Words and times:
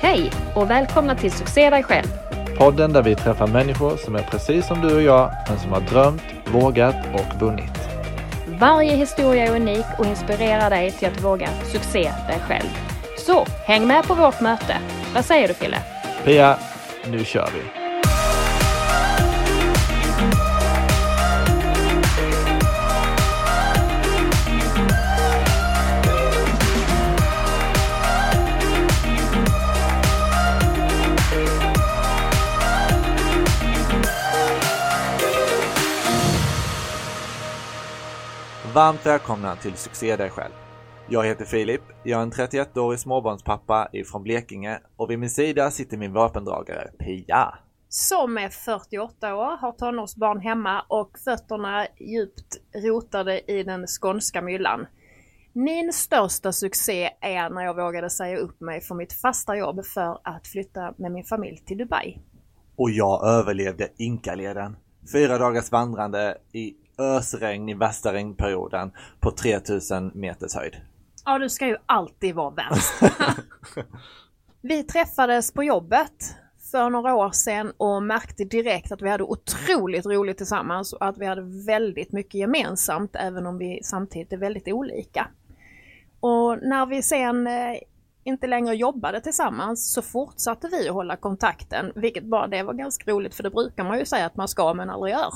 Hej 0.00 0.32
och 0.54 0.70
välkomna 0.70 1.14
till 1.14 1.32
Succé 1.32 1.70
dig 1.70 1.82
själv. 1.82 2.06
Podden 2.58 2.92
där 2.92 3.02
vi 3.02 3.14
träffar 3.14 3.46
människor 3.46 3.96
som 3.96 4.14
är 4.14 4.22
precis 4.22 4.66
som 4.66 4.80
du 4.80 4.94
och 4.94 5.02
jag, 5.02 5.32
men 5.48 5.58
som 5.58 5.72
har 5.72 5.80
drömt, 5.80 6.22
vågat 6.46 6.96
och 7.14 7.40
vunnit. 7.40 7.88
Varje 8.46 8.96
historia 8.96 9.46
är 9.46 9.56
unik 9.56 9.86
och 9.98 10.06
inspirerar 10.06 10.70
dig 10.70 10.90
till 10.90 11.08
att 11.08 11.24
våga 11.24 11.48
succé 11.72 12.02
dig 12.02 12.38
själv. 12.48 12.68
Så 13.18 13.46
häng 13.66 13.86
med 13.86 14.04
på 14.04 14.14
vårt 14.14 14.40
möte. 14.40 14.76
Vad 15.14 15.24
säger 15.24 15.48
du 15.48 15.54
Fille? 15.54 15.78
Pia, 16.24 16.56
nu 17.06 17.24
kör 17.24 17.48
vi! 17.54 17.81
Varmt 38.74 39.06
välkomna 39.06 39.56
till 39.56 39.76
Succé 39.76 40.16
dig 40.16 40.30
själv. 40.30 40.52
Jag 41.08 41.24
heter 41.24 41.44
Filip, 41.44 41.80
jag 42.04 42.18
är 42.18 42.22
en 42.22 42.32
31-årig 42.32 42.98
småbarnspappa 42.98 43.88
ifrån 43.92 44.22
Blekinge 44.22 44.80
och 44.96 45.10
vid 45.10 45.18
min 45.18 45.30
sida 45.30 45.70
sitter 45.70 45.96
min 45.96 46.12
vapendragare 46.12 46.90
Pia. 46.98 47.58
Som 47.88 48.38
är 48.38 48.48
48 48.48 49.34
år, 49.34 49.56
har 49.56 49.72
tonårsbarn 49.72 50.40
hemma 50.40 50.84
och 50.88 51.18
fötterna 51.24 51.86
djupt 52.00 52.56
rotade 52.74 53.52
i 53.52 53.62
den 53.62 53.86
skånska 53.86 54.42
myllan. 54.42 54.86
Min 55.52 55.92
största 55.92 56.52
succé 56.52 57.10
är 57.20 57.50
när 57.50 57.64
jag 57.64 57.76
vågade 57.76 58.10
säga 58.10 58.36
upp 58.36 58.60
mig 58.60 58.80
från 58.80 58.98
mitt 58.98 59.12
fasta 59.12 59.56
jobb 59.56 59.84
för 59.84 60.18
att 60.24 60.46
flytta 60.46 60.94
med 60.96 61.12
min 61.12 61.24
familj 61.24 61.62
till 61.66 61.78
Dubai. 61.78 62.18
Och 62.76 62.90
jag 62.90 63.26
överlevde 63.26 63.88
Inkaleden. 63.96 64.76
Fyra 65.12 65.38
dagars 65.38 65.72
vandrande 65.72 66.38
i 66.52 66.74
ösregn 66.98 67.68
i 67.68 67.74
värsta 67.74 68.12
regnperioden 68.12 68.92
på 69.20 69.30
3000 69.30 70.10
meters 70.14 70.54
höjd. 70.54 70.76
Ja, 71.24 71.38
du 71.38 71.48
ska 71.48 71.66
ju 71.66 71.76
alltid 71.86 72.34
vara 72.34 72.50
värst. 72.50 73.14
vi 74.60 74.82
träffades 74.82 75.52
på 75.52 75.64
jobbet 75.64 76.36
för 76.70 76.90
några 76.90 77.14
år 77.14 77.30
sedan 77.30 77.72
och 77.76 78.02
märkte 78.02 78.44
direkt 78.44 78.92
att 78.92 79.02
vi 79.02 79.08
hade 79.08 79.24
otroligt 79.24 80.06
roligt 80.06 80.36
tillsammans 80.36 80.92
och 80.92 81.06
att 81.06 81.18
vi 81.18 81.26
hade 81.26 81.42
väldigt 81.66 82.12
mycket 82.12 82.34
gemensamt 82.34 83.16
även 83.16 83.46
om 83.46 83.58
vi 83.58 83.80
samtidigt 83.82 84.32
är 84.32 84.36
väldigt 84.36 84.68
olika. 84.68 85.28
Och 86.20 86.58
när 86.62 86.86
vi 86.86 87.02
sen 87.02 87.46
eh, 87.46 87.76
inte 88.24 88.46
längre 88.46 88.74
jobbade 88.74 89.20
tillsammans 89.20 89.92
så 89.92 90.02
fortsatte 90.02 90.68
vi 90.68 90.88
att 90.88 90.94
hålla 90.94 91.16
kontakten, 91.16 91.92
vilket 91.94 92.24
bara 92.24 92.46
det 92.46 92.62
var 92.62 92.74
ganska 92.74 93.10
roligt 93.10 93.34
för 93.34 93.42
det 93.42 93.50
brukar 93.50 93.84
man 93.84 93.98
ju 93.98 94.04
säga 94.04 94.26
att 94.26 94.36
man 94.36 94.48
ska 94.48 94.74
men 94.74 94.90
aldrig 94.90 95.12
gör. 95.12 95.32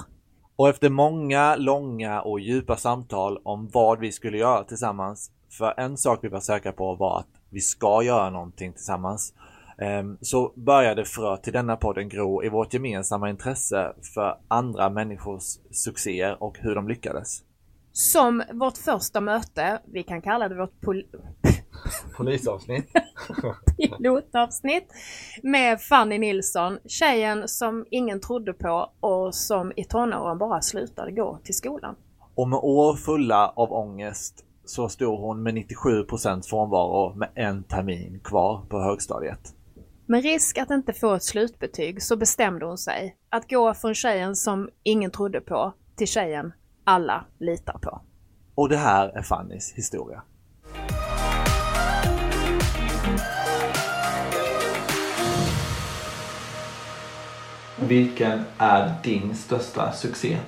Och 0.56 0.68
efter 0.68 0.90
många, 0.90 1.56
långa 1.56 2.20
och 2.20 2.40
djupa 2.40 2.76
samtal 2.76 3.38
om 3.42 3.68
vad 3.72 4.00
vi 4.00 4.12
skulle 4.12 4.38
göra 4.38 4.64
tillsammans, 4.64 5.30
för 5.58 5.74
en 5.76 5.96
sak 5.96 6.18
vi 6.22 6.28
var 6.28 6.40
säkra 6.40 6.72
på 6.72 6.94
var 6.94 7.18
att 7.18 7.28
vi 7.50 7.60
ska 7.60 8.02
göra 8.02 8.30
någonting 8.30 8.72
tillsammans, 8.72 9.34
ehm, 9.78 10.18
så 10.20 10.52
började 10.56 11.04
fröet 11.04 11.42
till 11.42 11.52
denna 11.52 11.76
podden 11.76 12.08
gro 12.08 12.44
i 12.44 12.48
vårt 12.48 12.74
gemensamma 12.74 13.30
intresse 13.30 13.92
för 14.14 14.38
andra 14.48 14.90
människors 14.90 15.44
succéer 15.70 16.42
och 16.42 16.58
hur 16.58 16.74
de 16.74 16.88
lyckades. 16.88 17.42
Som 17.92 18.42
vårt 18.52 18.76
första 18.76 19.20
möte, 19.20 19.80
vi 19.84 20.02
kan 20.02 20.22
kalla 20.22 20.48
det 20.48 20.54
vårt 20.54 20.80
pol 20.80 21.02
Polisavsnitt. 22.16 22.92
Pilotavsnitt 23.98 24.88
med 25.42 25.80
Fanny 25.80 26.18
Nilsson, 26.18 26.78
tjejen 26.86 27.48
som 27.48 27.86
ingen 27.90 28.20
trodde 28.20 28.52
på 28.52 28.90
och 29.00 29.34
som 29.34 29.72
i 29.76 29.84
tonåren 29.84 30.38
bara 30.38 30.62
slutade 30.62 31.12
gå 31.12 31.38
till 31.44 31.54
skolan. 31.54 31.94
Och 32.34 32.48
med 32.48 32.58
år 32.62 32.96
fulla 32.96 33.48
av 33.48 33.72
ångest 33.72 34.44
så 34.64 34.88
stod 34.88 35.20
hon 35.20 35.42
med 35.42 35.54
97% 35.54 36.42
frånvaro 36.42 37.14
med 37.14 37.28
en 37.34 37.64
termin 37.64 38.20
kvar 38.24 38.66
på 38.68 38.80
högstadiet. 38.80 39.54
Med 40.06 40.22
risk 40.22 40.58
att 40.58 40.70
inte 40.70 40.92
få 40.92 41.14
ett 41.14 41.22
slutbetyg 41.22 42.02
så 42.02 42.16
bestämde 42.16 42.66
hon 42.66 42.78
sig 42.78 43.16
att 43.28 43.50
gå 43.50 43.74
från 43.74 43.94
tjejen 43.94 44.36
som 44.36 44.68
ingen 44.82 45.10
trodde 45.10 45.40
på 45.40 45.72
till 45.96 46.08
tjejen 46.08 46.52
alla 46.84 47.24
litar 47.38 47.78
på. 47.82 48.00
Och 48.54 48.68
det 48.68 48.76
här 48.76 49.08
är 49.08 49.22
Fannys 49.22 49.72
historia. 49.72 50.22
Vilken 57.80 58.44
är 58.58 58.94
din 59.02 59.34
största 59.36 59.92
succé? 59.92 60.38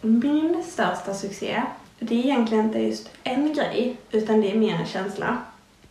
Min 0.00 0.62
största 0.64 1.14
succé, 1.14 1.62
det 1.98 2.14
är 2.14 2.24
egentligen 2.24 2.64
inte 2.64 2.78
just 2.78 3.10
en 3.24 3.54
grej, 3.54 3.96
utan 4.10 4.40
det 4.40 4.50
är 4.50 4.58
mer 4.58 4.74
en 4.74 4.86
känsla. 4.86 5.38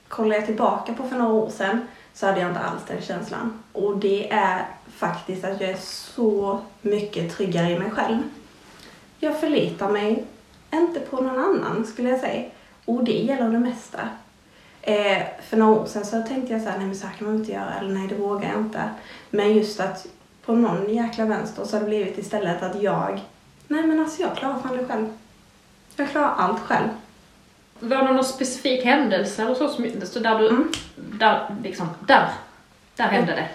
Kollar 0.07 0.35
jag 0.35 0.45
tillbaka 0.45 0.93
på 0.93 1.03
för 1.09 1.17
några 1.17 1.33
år 1.33 1.49
sedan 1.49 1.87
så 2.13 2.25
hade 2.25 2.39
jag 2.39 2.49
inte 2.49 2.59
alls 2.59 2.81
den 2.87 3.01
känslan. 3.01 3.63
Och 3.71 3.97
det 3.97 4.31
är 4.31 4.65
faktiskt 4.87 5.45
att 5.45 5.61
jag 5.61 5.69
är 5.69 5.77
så 5.77 6.59
mycket 6.81 7.37
tryggare 7.37 7.71
i 7.71 7.79
mig 7.79 7.91
själv. 7.91 8.17
Jag 9.19 9.39
förlitar 9.39 9.89
mig 9.89 10.25
inte 10.73 10.99
på 10.99 11.21
någon 11.21 11.39
annan 11.39 11.85
skulle 11.85 12.09
jag 12.09 12.19
säga. 12.19 12.49
Och 12.85 13.03
det 13.03 13.19
gäller 13.19 13.49
det 13.49 13.59
mesta. 13.59 13.99
Eh, 14.81 15.23
för 15.49 15.57
några 15.57 15.81
år 15.81 15.85
sedan 15.85 16.05
så 16.05 16.21
tänkte 16.21 16.53
jag 16.53 16.61
så 16.61 16.69
här, 16.69 16.77
nej 16.77 16.87
men 16.87 16.95
så 16.95 17.07
här 17.07 17.17
kan 17.17 17.27
man 17.27 17.35
inte 17.35 17.51
göra, 17.51 17.73
eller 17.79 17.93
nej 17.93 18.07
det 18.07 18.15
vågar 18.15 18.49
jag 18.49 18.59
inte. 18.59 18.89
Men 19.29 19.53
just 19.53 19.79
att 19.79 20.07
på 20.45 20.53
någon 20.55 20.93
jäkla 20.93 21.25
vänster 21.25 21.65
så 21.65 21.75
har 21.75 21.79
det 21.81 21.85
blivit 21.89 22.17
istället 22.17 22.63
att 22.63 22.81
jag, 22.81 23.21
nej 23.67 23.83
men 23.83 23.99
alltså 23.99 24.21
jag 24.21 24.35
klarar 24.35 24.59
fan 24.59 24.77
det 24.77 24.85
själv. 24.85 25.07
Jag 25.95 26.09
klarar 26.09 26.33
allt 26.37 26.59
själv. 26.61 26.87
Var 27.79 27.97
det 27.97 28.13
någon 28.13 28.23
specifik 28.25 28.85
händelse 28.85 29.41
eller 29.43 29.55
så, 29.55 29.69
som, 29.69 29.91
så 30.05 30.19
där 30.19 30.39
du, 30.39 30.47
Mm. 30.49 30.71
där 30.95 31.55
liksom, 31.63 31.89
där, 32.07 32.29
där 32.95 33.05
hände 33.07 33.31
det? 33.31 33.47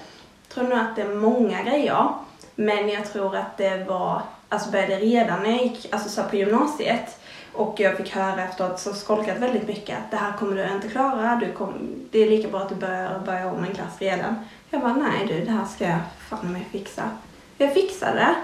Jag 0.49 0.55
tror 0.55 0.65
nog 0.65 0.79
att 0.79 0.97
det 0.97 1.03
är 1.03 1.15
många 1.15 1.62
grejer. 1.62 2.09
Men 2.55 2.89
jag 2.89 3.12
tror 3.12 3.37
att 3.37 3.56
det 3.56 3.84
var, 3.89 4.23
alltså 4.49 4.71
började 4.71 4.97
redan 4.97 5.43
när 5.43 5.50
jag 5.50 5.62
gick, 5.62 5.89
alltså 5.93 6.09
så 6.09 6.23
på 6.23 6.37
gymnasiet. 6.37 7.19
Och 7.53 7.81
jag 7.81 7.97
fick 7.97 8.11
höra 8.11 8.44
efteråt, 8.44 8.81
så 8.81 8.93
skolkat 8.93 9.38
väldigt 9.38 9.69
mycket, 9.69 9.99
att 9.99 10.11
det 10.11 10.16
här 10.16 10.33
kommer 10.33 10.56
du 10.56 10.75
inte 10.75 10.88
klara. 10.88 11.37
Du 11.37 11.53
kom, 11.53 11.75
det 12.11 12.19
är 12.19 12.31
lika 12.31 12.49
bra 12.49 12.61
att 12.61 12.69
du 12.69 12.75
börjar, 12.75 13.19
börjar 13.19 13.53
om 13.53 13.65
en 13.65 13.75
klass 13.75 13.99
redan. 13.99 14.34
Jag 14.71 14.81
bara, 14.81 14.94
nej 14.94 15.27
du, 15.28 15.44
det 15.44 15.50
här 15.50 15.65
ska 15.65 15.84
jag 15.84 16.00
fan 16.28 16.53
mig 16.53 16.66
fixa. 16.72 17.11
Jag 17.59 17.75
fixade 17.75 18.16
det. 18.16 18.34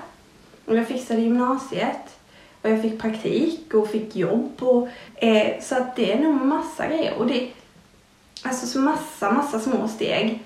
Och 0.66 0.76
jag 0.76 0.88
fixade 0.88 1.20
gymnasiet. 1.20 2.18
Och 2.62 2.70
jag 2.70 2.82
fick 2.82 3.00
praktik 3.00 3.74
och 3.74 3.90
fick 3.90 4.16
jobb. 4.16 4.62
Och, 4.62 4.88
eh, 5.14 5.60
så 5.62 5.76
att 5.76 5.96
det 5.96 6.12
är 6.12 6.18
nog 6.18 6.34
massa 6.34 6.86
grejer. 6.86 7.14
Och 7.18 7.26
det, 7.26 7.50
alltså 8.42 8.66
så 8.66 8.78
massa, 8.78 9.30
massa 9.30 9.60
små 9.60 9.88
steg 9.88 10.42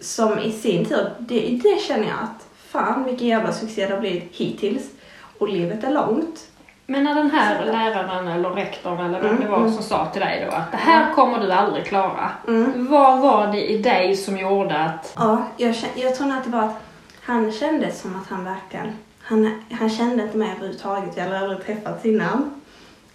som 0.00 0.38
i 0.38 0.52
sin 0.52 0.84
tur, 0.84 1.10
det, 1.18 1.60
det 1.62 1.80
känner 1.80 2.08
jag 2.08 2.18
att 2.18 2.46
fan 2.68 3.04
vilken 3.04 3.28
jävla 3.28 3.52
succé 3.52 3.86
det 3.86 3.94
har 3.94 4.00
blivit 4.00 4.34
hittills. 4.34 4.90
Och 5.38 5.48
livet 5.48 5.84
är 5.84 5.90
långt. 5.90 6.48
Men 6.90 7.04
när 7.04 7.14
den 7.14 7.30
här 7.30 7.64
läraren 7.64 8.28
eller 8.28 8.50
rektorn 8.50 9.00
eller 9.00 9.20
vem 9.20 9.30
Mm, 9.30 9.42
det 9.42 9.48
var 9.48 9.58
mm. 9.58 9.72
som 9.72 9.82
sa 9.82 10.06
till 10.06 10.20
dig 10.20 10.46
då 10.50 10.56
att 10.56 10.70
det 10.70 10.76
här 10.76 11.14
kommer 11.14 11.40
du 11.40 11.52
aldrig 11.52 11.86
klara. 11.86 12.30
Mm. 12.48 12.86
Vad 12.90 13.20
var 13.20 13.46
det 13.46 13.70
i 13.70 13.78
dig 13.78 14.16
som 14.16 14.38
gjorde 14.38 14.78
att 14.78 15.12
Ja, 15.16 15.42
jag, 15.56 15.74
jag 15.94 16.14
tror 16.14 16.32
att 16.32 16.44
det 16.44 16.50
var 16.50 16.62
att 16.62 16.82
han 17.22 17.52
kände 17.52 17.92
som 17.92 18.16
att 18.16 18.28
han 18.28 18.44
verkligen, 18.44 18.96
han, 19.22 19.62
han 19.70 19.90
kände 19.90 20.22
inte 20.22 20.38
mig 20.38 20.50
överhuvudtaget, 20.50 21.16
jag 21.16 21.24
hade 21.24 21.38
aldrig 21.38 21.66
träffats 21.66 22.04
innan. 22.04 22.60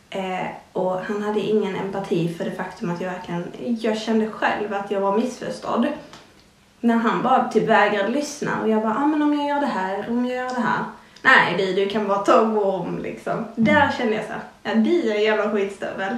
Eh, 0.09 0.47
och 0.73 0.99
han 0.99 1.23
hade 1.23 1.39
ingen 1.39 1.75
empati 1.75 2.33
för 2.33 2.45
det 2.45 2.51
faktum 2.51 2.89
att 2.89 3.01
jag 3.01 3.11
verkligen, 3.11 3.77
jag 3.81 3.97
kände 3.97 4.27
själv 4.27 4.73
att 4.73 4.91
jag 4.91 5.01
var 5.01 5.17
missförstådd. 5.17 5.87
När 6.79 6.95
han 6.95 7.23
bara 7.23 7.49
typ 7.49 7.69
vägrade 7.69 8.09
lyssna 8.09 8.51
och 8.61 8.69
jag 8.69 8.81
bara, 8.81 8.95
ah, 8.95 9.07
men 9.07 9.21
om 9.21 9.33
jag 9.33 9.47
gör 9.47 9.59
det 9.59 9.65
här, 9.65 10.05
om 10.09 10.25
jag 10.25 10.35
gör 10.35 10.55
det 10.55 10.61
här. 10.61 10.83
Nej 11.25 11.55
du, 11.57 11.73
du 11.73 11.89
kan 11.89 12.07
bara 12.07 12.17
ta 12.19 12.41
och 12.41 12.75
om 12.79 12.99
liksom. 12.99 13.45
Där 13.55 13.91
kände 13.97 14.13
jag 14.15 14.25
så 14.25 14.31
här, 14.31 14.41
ja 14.63 14.75
du 14.75 15.11
är 15.11 15.15
en 15.15 15.21
jävla 15.23 15.51
skitstövel. 15.51 16.17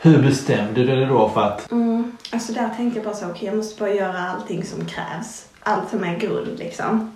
Hur 0.00 0.22
bestämde 0.22 0.80
du 0.84 0.96
dig 0.96 1.06
då 1.06 1.28
för 1.28 1.40
att 1.42 1.70
Mm, 1.72 2.16
alltså 2.30 2.52
där 2.52 2.70
tänkte 2.76 2.98
jag 2.98 3.04
bara 3.04 3.14
så, 3.14 3.30
okej 3.30 3.46
jag 3.48 3.56
måste 3.56 3.80
bara 3.80 3.94
göra 3.94 4.18
allting 4.18 4.64
som 4.64 4.84
krävs. 4.86 5.46
Allt 5.62 5.90
som 5.90 6.04
är 6.04 6.16
grund 6.18 6.58
liksom. 6.58 7.10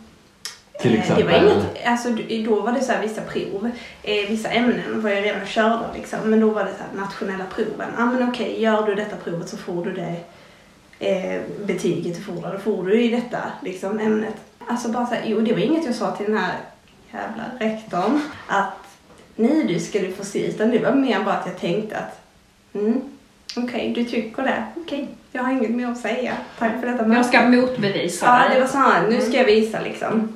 Till 0.80 0.96
Eh, 0.96 1.02
Det 1.16 1.24
var 1.24 1.30
exempel? 1.30 1.44
inget, 1.52 1.86
alltså 1.86 2.08
då 2.44 2.60
var 2.60 2.72
det 2.72 2.80
så 2.80 2.92
här 2.92 3.02
vissa 3.02 3.20
prov, 3.20 3.70
eh, 4.02 4.28
vissa 4.30 4.48
ämnen 4.48 5.02
var 5.02 5.10
jag 5.10 5.24
redan 5.24 5.46
körda 5.46 5.84
liksom. 5.94 6.18
Men 6.24 6.40
då 6.40 6.50
var 6.50 6.64
det 6.64 6.70
så 6.70 6.82
här 6.82 7.04
nationella 7.04 7.44
proven. 7.54 7.88
Ja 7.96 8.02
ah, 8.02 8.06
men 8.06 8.28
okej, 8.28 8.62
gör 8.62 8.86
du 8.86 8.94
detta 8.94 9.16
provet 9.16 9.48
så 9.48 9.56
får 9.56 9.84
du 9.84 9.92
det 9.92 10.16
eh, 11.08 11.40
betyget 11.66 12.16
du 12.16 12.22
får. 12.22 12.52
Då 12.52 12.58
får 12.58 12.84
du 12.84 13.02
i 13.02 13.08
detta 13.08 13.38
liksom 13.62 13.98
ämnet. 13.98 14.34
Alltså 14.68 14.88
bara 14.88 15.06
så 15.06 15.14
här, 15.14 15.22
jo 15.26 15.40
det 15.40 15.52
var 15.52 15.60
inget 15.60 15.84
jag 15.86 15.94
sa 15.94 16.10
till 16.16 16.26
den 16.26 16.36
här 16.38 16.54
jävla 17.12 17.44
rektorn 17.58 18.20
att 18.46 18.74
nej 19.36 19.64
du 19.64 19.80
ska 19.80 19.98
du 19.98 20.12
få 20.12 20.24
se. 20.24 20.46
Utan 20.46 20.70
det 20.70 20.78
var 20.78 20.92
mer 20.92 21.24
bara 21.24 21.34
att 21.34 21.46
jag 21.46 21.58
tänkte 21.58 21.96
att 21.96 22.20
mm, 22.74 23.00
okej 23.56 23.90
okay, 23.90 23.92
du 23.92 24.04
tycker 24.04 24.42
det. 24.42 24.64
Okej, 24.76 25.02
okay, 25.02 25.06
jag 25.32 25.42
har 25.42 25.52
inget 25.52 25.70
mer 25.70 25.86
att 25.86 25.98
säga. 25.98 26.32
Tack 26.58 26.80
för 26.80 26.86
detta 26.86 27.06
möte. 27.06 27.18
Jag 27.18 27.26
ska 27.26 27.48
motbevisa 27.48 28.26
Ja, 28.26 28.54
det 28.54 28.60
var 28.60 28.68
så 28.68 28.78
här, 28.78 29.08
nu 29.08 29.20
ska 29.20 29.36
jag 29.36 29.44
visa 29.44 29.80
liksom. 29.80 30.28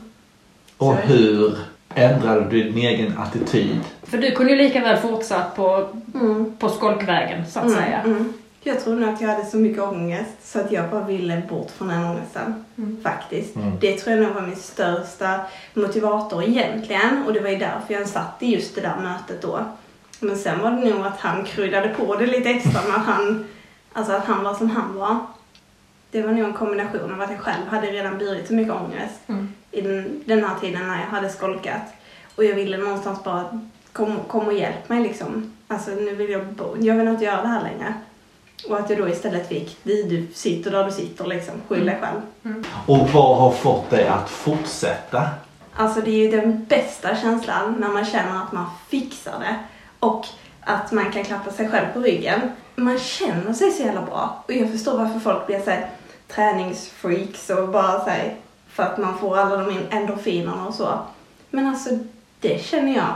Och 0.76 0.96
hur 0.96 1.58
ändrade 1.94 2.50
du 2.50 2.62
din 2.62 2.78
egen 2.78 3.18
attityd? 3.18 3.80
För 4.02 4.18
du 4.18 4.30
kunde 4.30 4.52
ju 4.52 4.58
lika 4.58 4.80
väl 4.80 4.96
fortsatt 4.96 5.56
på, 5.56 5.88
mm. 6.14 6.56
på 6.58 6.68
skolkvägen 6.68 7.46
så 7.46 7.58
att 7.58 7.66
mm, 7.66 7.78
säga. 7.78 8.00
Mm. 8.00 8.32
Jag 8.64 8.80
tror 8.80 8.94
nog 8.94 9.08
att 9.08 9.20
jag 9.20 9.28
hade 9.28 9.46
så 9.46 9.56
mycket 9.56 9.82
ångest 9.82 10.52
så 10.52 10.60
att 10.60 10.72
jag 10.72 10.90
bara 10.90 11.04
ville 11.04 11.42
bort 11.48 11.70
från 11.70 11.88
den 11.88 12.04
ångesten. 12.04 12.64
Mm. 12.78 13.02
Faktiskt. 13.02 13.56
Mm. 13.56 13.72
Det 13.80 13.98
tror 13.98 14.16
jag 14.16 14.24
nog 14.24 14.34
var 14.34 14.42
min 14.42 14.56
största 14.56 15.40
motivator 15.74 16.42
egentligen. 16.42 17.24
Och 17.26 17.32
det 17.32 17.40
var 17.40 17.48
ju 17.48 17.58
därför 17.58 17.94
jag 17.94 18.08
satt 18.08 18.36
i 18.38 18.54
just 18.54 18.74
det 18.74 18.80
där 18.80 18.96
mötet 18.96 19.42
då. 19.42 19.64
Men 20.20 20.38
sen 20.38 20.60
var 20.60 20.70
det 20.70 20.94
nog 20.94 21.06
att 21.06 21.20
han 21.20 21.44
kryddade 21.44 21.88
på 21.88 22.16
det 22.16 22.26
lite 22.26 22.50
extra 22.50 22.82
med 22.88 22.96
att 22.96 23.06
han, 23.06 23.44
alltså 23.92 24.12
att 24.12 24.24
han 24.24 24.44
var 24.44 24.54
som 24.54 24.70
han 24.70 24.94
var. 24.94 25.16
Det 26.10 26.22
var 26.22 26.32
nog 26.32 26.44
en 26.44 26.52
kombination 26.52 27.14
av 27.14 27.20
att 27.20 27.30
jag 27.30 27.40
själv 27.40 27.66
hade 27.68 27.86
redan 27.86 28.18
burit 28.18 28.46
så 28.46 28.54
mycket 28.54 28.74
ångest 28.74 29.20
mm. 29.26 29.52
i 29.70 29.80
den, 29.80 30.22
den 30.24 30.44
här 30.44 30.58
tiden 30.60 30.88
när 30.88 31.00
jag 31.00 31.06
hade 31.06 31.28
skolkat. 31.28 31.82
Och 32.36 32.44
jag 32.44 32.54
ville 32.54 32.76
någonstans 32.76 33.24
bara, 33.24 33.60
kom, 33.92 34.16
kom 34.28 34.46
och 34.46 34.52
hjälp 34.52 34.88
mig 34.88 35.02
liksom. 35.02 35.52
Alltså 35.68 35.90
nu 35.90 36.14
vill 36.14 36.30
jag, 36.30 36.44
jag 36.80 36.94
vill 36.94 37.08
inte 37.08 37.24
göra 37.24 37.42
det 37.42 37.48
här 37.48 37.62
längre. 37.62 37.94
Och 38.68 38.78
att 38.78 38.90
jag 38.90 38.98
då 38.98 39.08
istället 39.08 39.48
fick, 39.48 39.76
du 39.82 40.26
sitter 40.34 40.70
där 40.70 40.84
du 40.84 40.92
sitter 40.92 41.26
liksom, 41.26 41.54
skyll 41.68 41.86
dig 41.86 41.98
själv. 42.00 42.20
Mm. 42.44 42.64
Och 42.86 43.08
vad 43.10 43.36
har 43.36 43.50
fått 43.50 43.90
dig 43.90 44.08
att 44.08 44.30
fortsätta? 44.30 45.28
Alltså 45.74 46.00
det 46.00 46.10
är 46.10 46.18
ju 46.18 46.30
den 46.30 46.64
bästa 46.64 47.16
känslan 47.16 47.76
när 47.78 47.88
man 47.88 48.04
känner 48.04 48.42
att 48.42 48.52
man 48.52 48.66
fixar 48.88 49.38
det. 49.40 49.56
Och 49.98 50.26
att 50.60 50.92
man 50.92 51.12
kan 51.12 51.24
klappa 51.24 51.50
sig 51.50 51.68
själv 51.68 51.86
på 51.94 52.00
ryggen. 52.00 52.40
Man 52.76 52.98
känner 52.98 53.52
sig 53.52 53.70
så 53.70 53.82
jävla 53.82 54.02
bra. 54.02 54.44
Och 54.46 54.52
jag 54.52 54.70
förstår 54.70 54.98
varför 54.98 55.20
folk 55.20 55.46
blir 55.46 55.60
såhär 55.60 55.90
träningsfreaks 56.28 57.50
och 57.50 57.68
bara 57.68 58.04
såhär 58.04 58.34
för 58.68 58.82
att 58.82 58.98
man 58.98 59.18
får 59.18 59.38
alla 59.38 59.56
de 59.56 59.78
endorfinerna 59.90 60.66
och 60.66 60.74
så. 60.74 60.98
Men 61.50 61.66
alltså 61.66 61.90
det 62.40 62.64
känner 62.64 62.94
jag 62.94 63.14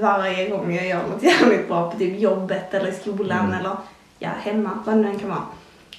varje 0.00 0.48
gång 0.48 0.74
jag 0.74 0.86
gör 0.86 1.02
något 1.02 1.22
jävligt 1.40 1.68
bra 1.68 1.90
på 1.90 1.98
typ 1.98 2.20
jobbet 2.20 2.74
eller 2.74 2.88
i 2.88 2.94
skolan 2.94 3.46
mm. 3.46 3.60
eller 3.60 3.76
ja, 4.18 4.30
hemma, 4.40 4.70
vad 4.84 4.94
det 4.94 5.00
nu 5.00 5.08
än 5.08 5.18
kan 5.18 5.28
vara. 5.28 5.42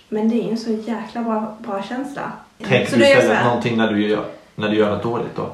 Men 0.10 0.30
det 0.30 0.36
är 0.36 0.44
ju 0.44 0.52
en 0.52 0.58
så 0.58 0.72
jäkla 0.72 1.22
bra, 1.22 1.58
bra 1.60 1.84
känsla. 1.84 2.32
Tänker 2.58 2.92
så 2.92 2.96
du 2.96 3.04
istället 3.04 3.46
någonting 3.46 3.78
när 3.78 3.94
du 3.94 4.08
gör, 4.08 4.26
när 4.56 4.70
du 4.70 4.76
gör 4.76 4.90
något 4.90 5.04
dåligt 5.04 5.36
då? 5.36 5.52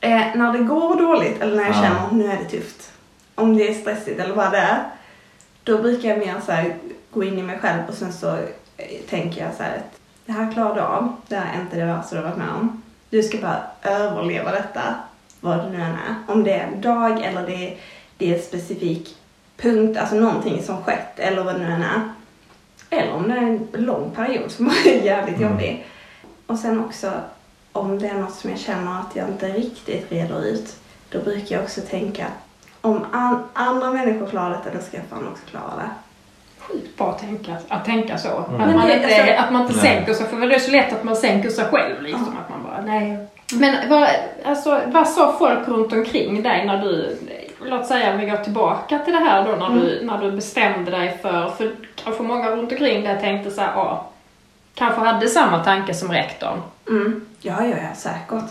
Eh, 0.00 0.26
när 0.34 0.52
det 0.52 0.58
går 0.58 0.96
dåligt 0.96 1.40
eller 1.40 1.56
när 1.56 1.62
jag 1.62 1.76
ah. 1.76 1.82
känner 1.82 2.06
att 2.06 2.12
nu 2.12 2.26
är 2.26 2.36
det 2.36 2.44
tufft. 2.44 2.92
Om 3.34 3.56
det 3.56 3.68
är 3.68 3.74
stressigt 3.74 4.20
eller 4.20 4.34
vad 4.34 4.52
det 4.52 4.58
är. 4.58 4.84
Då 5.62 5.82
brukar 5.82 6.08
jag 6.08 6.18
mer 6.18 6.34
så 6.46 6.52
här, 6.52 6.76
gå 7.10 7.24
in 7.24 7.38
i 7.38 7.42
mig 7.42 7.58
själv 7.58 7.82
och 7.88 7.94
sen 7.94 8.12
så 8.12 8.36
eh, 8.76 9.00
tänker 9.08 9.44
jag 9.44 9.54
så 9.54 9.62
här 9.62 9.76
att 9.76 10.00
det 10.26 10.32
här 10.32 10.52
klarar 10.52 10.74
du 10.74 10.80
av. 10.80 11.16
Det 11.28 11.36
här 11.36 11.56
är 11.56 11.60
inte 11.60 11.76
det 11.76 11.84
värsta 11.84 12.16
du 12.16 12.22
har 12.22 12.28
varit 12.28 12.38
med 12.38 12.54
om. 12.60 12.82
Du 13.10 13.22
ska 13.22 13.38
bara 13.38 13.62
överleva 13.82 14.50
detta, 14.50 14.94
vad 15.40 15.58
det 15.58 15.70
nu 15.70 15.76
än 15.76 15.92
är. 15.92 16.14
Om 16.32 16.44
det 16.44 16.52
är 16.52 16.66
en 16.66 16.80
dag 16.80 17.22
eller 17.22 17.46
det 17.46 17.54
är, 17.54 17.76
det 18.16 18.30
är 18.30 18.36
en 18.36 18.42
specifik 18.42 19.16
punkt, 19.56 19.98
alltså 19.98 20.14
någonting 20.14 20.62
som 20.62 20.82
skett 20.82 21.18
eller 21.18 21.44
vad 21.44 21.54
det 21.54 21.58
nu 21.58 21.72
än 21.72 21.82
är. 21.82 22.00
Eller 22.90 23.12
om 23.12 23.28
det 23.28 23.34
är 23.34 23.42
en 23.42 23.68
lång 23.72 24.10
period 24.10 24.50
som 24.50 24.66
är 24.66 24.86
jävligt 25.04 25.36
mm. 25.36 25.50
jobbig. 25.50 25.86
Och 26.46 26.58
sen 26.58 26.84
också 26.84 27.12
om 27.72 27.98
det 27.98 28.08
är 28.08 28.14
något 28.14 28.34
som 28.34 28.50
jag 28.50 28.58
känner 28.58 29.00
att 29.00 29.16
jag 29.16 29.28
inte 29.28 29.48
riktigt 29.48 30.12
reder 30.12 30.44
ut. 30.44 30.76
Då 31.08 31.18
brukar 31.18 31.56
jag 31.56 31.64
också 31.64 31.80
tänka 31.80 32.26
om 32.86 33.04
an 33.12 33.44
andra 33.52 33.90
människor 33.90 34.26
klarar 34.26 34.50
detta, 34.50 34.78
då 34.78 34.84
ska 34.84 34.96
jag 34.96 35.06
fan 35.06 35.28
också 35.28 35.44
klara 35.50 35.76
det. 35.76 35.90
Sjukt 36.58 36.96
bra 36.96 37.10
att 37.10 37.18
tänka, 37.18 37.56
att 37.68 37.84
tänka 37.84 38.18
så. 38.18 38.28
Mm. 38.28 38.60
Att, 38.60 38.76
man 38.76 38.90
inte, 38.90 39.06
alltså, 39.06 39.32
att 39.32 39.52
man 39.52 39.62
inte 39.62 39.74
sänker 39.74 40.14
sig, 40.14 40.26
för 40.26 40.46
det 40.46 40.54
är 40.54 40.58
så 40.58 40.70
lätt 40.70 40.92
att 40.92 41.04
man 41.04 41.16
sänker 41.16 41.50
sig 41.50 41.64
själv 41.64 42.02
liksom. 42.02 42.34
Ja. 42.34 42.40
Att 42.40 42.50
man 42.50 42.62
bara, 42.62 42.80
nej. 42.80 43.26
Men 43.52 43.88
vad, 43.88 44.08
alltså, 44.44 44.80
vad 44.86 45.08
sa 45.08 45.36
folk 45.38 45.68
runt 45.68 45.92
omkring 45.92 46.42
dig 46.42 46.66
när 46.66 46.82
du 46.82 47.18
låt 47.66 47.86
säga 47.86 48.12
om 48.12 48.20
vi 48.20 48.26
går 48.26 48.36
tillbaka 48.36 48.98
till 48.98 49.12
det 49.12 49.18
här 49.18 49.44
då 49.44 49.56
när, 49.56 49.66
mm. 49.66 49.80
du, 49.80 50.00
när 50.02 50.18
du 50.18 50.32
bestämde 50.32 50.90
dig 50.90 51.18
för, 51.22 51.48
för 51.48 51.70
kanske 51.94 52.22
många 52.22 52.50
runt 52.50 52.72
omkring 52.72 53.04
dig 53.04 53.20
tänkte 53.20 53.50
så 53.50 53.60
här, 53.60 53.72
ja, 53.74 54.08
kanske 54.74 55.00
hade 55.00 55.28
samma 55.28 55.64
tanke 55.64 55.94
som 55.94 56.12
rektorn. 56.12 56.62
Mm. 56.88 57.26
Ja, 57.40 57.66
ja, 57.66 57.76
ja, 57.76 57.94
säkert. 57.94 58.50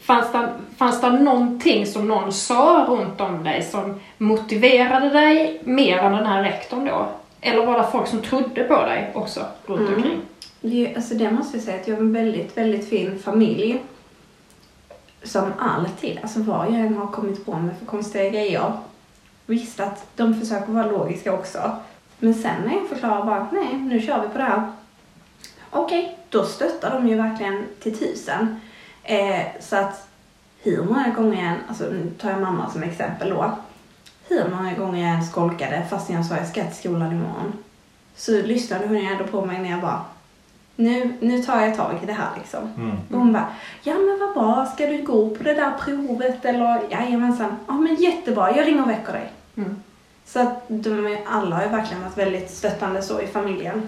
Fanns 0.00 0.32
det, 0.32 0.48
fanns 0.76 1.00
det 1.00 1.10
någonting 1.10 1.86
som 1.86 2.08
någon 2.08 2.32
sa 2.32 2.86
runt 2.88 3.20
om 3.20 3.44
dig 3.44 3.62
som 3.62 4.00
motiverade 4.18 5.10
dig 5.10 5.60
mer 5.64 5.98
än 5.98 6.12
den 6.12 6.26
här 6.26 6.42
rektorn 6.42 6.84
då? 6.84 7.06
Eller 7.40 7.66
var 7.66 7.78
det 7.78 7.86
folk 7.92 8.06
som 8.06 8.22
trodde 8.22 8.64
på 8.64 8.82
dig 8.82 9.10
också 9.14 9.40
runt 9.66 9.80
mm. 9.80 9.94
omkring? 9.94 10.20
Det, 10.60 10.94
alltså 10.96 11.14
det 11.14 11.30
måste 11.30 11.56
jag 11.56 11.64
säga 11.64 11.80
att 11.80 11.88
jag 11.88 11.94
har 11.94 12.00
en 12.00 12.12
väldigt, 12.12 12.56
väldigt 12.56 12.88
fin 12.88 13.18
familj 13.24 13.80
som 15.22 15.52
alltid, 15.58 16.18
alltså 16.22 16.42
vad 16.42 16.66
jag 16.66 16.80
än 16.80 16.96
har 16.96 17.06
kommit 17.06 17.46
på 17.46 17.56
med 17.56 17.78
för 17.78 17.86
konstiga 17.86 18.30
grejer, 18.30 18.72
visst 19.46 19.80
att 19.80 20.06
de 20.16 20.40
försöker 20.40 20.72
vara 20.72 20.86
logiska 20.86 21.32
också. 21.32 21.76
Men 22.18 22.34
sen 22.34 22.62
när 22.66 22.74
jag 22.74 22.88
förklarar 22.88 23.24
bara, 23.24 23.48
nej, 23.52 23.74
nu 23.74 24.00
kör 24.00 24.22
vi 24.22 24.28
på 24.28 24.38
det 24.38 24.44
här. 24.44 24.72
Okej, 25.70 26.04
okay, 26.04 26.16
då 26.28 26.44
stöttar 26.44 26.94
de 26.94 27.08
ju 27.08 27.16
verkligen 27.16 27.64
till 27.80 27.98
tusen. 27.98 28.60
Eh, 29.02 29.46
så 29.60 29.76
att 29.76 30.08
hur 30.62 30.84
många 30.84 31.08
gånger 31.08 31.42
jag 31.42 31.52
än, 31.52 31.58
alltså 31.68 31.84
nu 31.84 32.10
tar 32.18 32.30
jag 32.30 32.40
mamma 32.40 32.70
som 32.70 32.82
exempel 32.82 33.30
då. 33.30 33.54
Hur 34.28 34.48
många 34.48 34.74
gånger 34.74 35.08
jag 35.08 35.16
än 35.16 35.24
skolkade 35.24 35.86
fast 35.90 36.10
jag 36.10 36.26
sa 36.26 36.36
jag 36.36 36.48
ska 36.48 36.64
till 36.64 36.76
skolan 36.76 37.12
imorgon. 37.12 37.52
Så 38.16 38.32
lyssnade 38.32 38.86
hon 38.86 38.96
ändå 38.96 39.24
på 39.24 39.44
mig 39.46 39.58
när 39.58 39.70
jag 39.70 39.80
bara, 39.80 40.04
nu, 40.80 41.12
nu 41.20 41.42
tar 41.42 41.60
jag 41.60 41.76
tag 41.76 41.98
i 42.02 42.06
det 42.06 42.12
här 42.12 42.28
liksom. 42.38 42.60
Mm. 42.76 42.96
Och 43.10 43.18
hon 43.18 43.32
bara, 43.32 43.46
ja 43.82 43.94
men 43.94 44.18
vad 44.20 44.34
bra, 44.34 44.66
ska 44.74 44.86
du 44.86 45.02
gå 45.02 45.30
på 45.30 45.42
det 45.42 45.54
där 45.54 45.72
provet 45.84 46.44
eller 46.44 46.80
jajamensan, 46.90 47.56
ja 47.66 47.74
men 47.74 47.94
jättebra, 47.94 48.56
jag 48.56 48.66
ringer 48.66 48.82
och 48.82 48.90
väcker 48.90 49.12
dig. 49.12 49.32
Mm. 49.56 49.76
Så 50.24 50.40
att 50.40 50.64
de 50.68 51.18
alla 51.26 51.56
har 51.56 51.62
ju 51.62 51.68
verkligen 51.68 52.02
varit 52.02 52.18
väldigt 52.18 52.50
stöttande 52.50 53.02
så 53.02 53.20
i 53.20 53.26
familjen. 53.26 53.82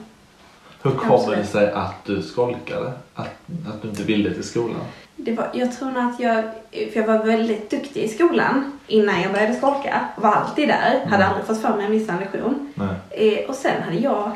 Hur 0.82 0.90
kommer 0.90 1.36
det 1.36 1.44
sig 1.44 1.72
att 1.72 2.04
du 2.04 2.22
skolkade? 2.22 2.92
Att, 3.14 3.26
att 3.68 3.82
du 3.82 3.88
inte 3.88 4.02
ville 4.02 4.34
till 4.34 4.44
skolan? 4.44 4.80
Det 5.16 5.32
var, 5.32 5.50
jag 5.52 5.76
tror 5.76 5.90
nog 5.90 6.02
att 6.02 6.20
jag, 6.20 6.44
för 6.70 7.00
jag 7.00 7.06
var 7.06 7.24
väldigt 7.24 7.70
duktig 7.70 8.02
i 8.02 8.08
skolan 8.08 8.78
innan 8.86 9.20
jag 9.20 9.32
började 9.32 9.54
skolka. 9.54 10.00
Var 10.16 10.30
alltid 10.30 10.68
där, 10.68 10.96
mm. 10.96 11.08
hade 11.08 11.26
aldrig 11.26 11.46
fått 11.46 11.60
för 11.60 11.76
mig 11.76 11.86
en 11.86 11.92
missa 11.92 12.12
en 12.12 12.18
lektion. 12.18 12.72
Eh, 13.10 13.48
och 13.48 13.54
sen 13.54 13.82
hade 13.82 13.96
jag 13.96 14.32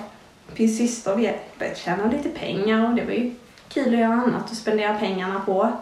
min 0.56 0.76
syster 0.76 1.16
vi 1.16 1.34
börjat 1.58 1.78
tjäna 1.78 2.10
lite 2.10 2.28
pengar 2.28 2.88
och 2.88 2.94
det 2.94 3.04
var 3.04 3.12
ju 3.12 3.34
kul 3.68 3.94
att 3.94 4.00
göra 4.00 4.12
annat 4.12 4.50
och 4.50 4.56
spendera 4.56 4.98
pengarna 4.98 5.40
på. 5.40 5.72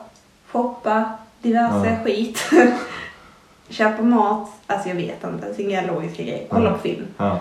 Shoppa, 0.46 1.18
diverse 1.42 1.90
ja. 1.90 2.04
skit. 2.04 2.50
Köpa 3.68 4.02
mat, 4.02 4.50
alltså 4.66 4.88
jag 4.88 4.96
vet 4.96 5.24
inte, 5.24 5.52
det 5.56 5.62
är 5.62 5.66
inga 5.66 5.86
logiska 5.86 6.22
grejer. 6.22 6.46
Kolla 6.50 6.72
på 6.72 6.78
film. 6.78 7.06
Ja. 7.16 7.40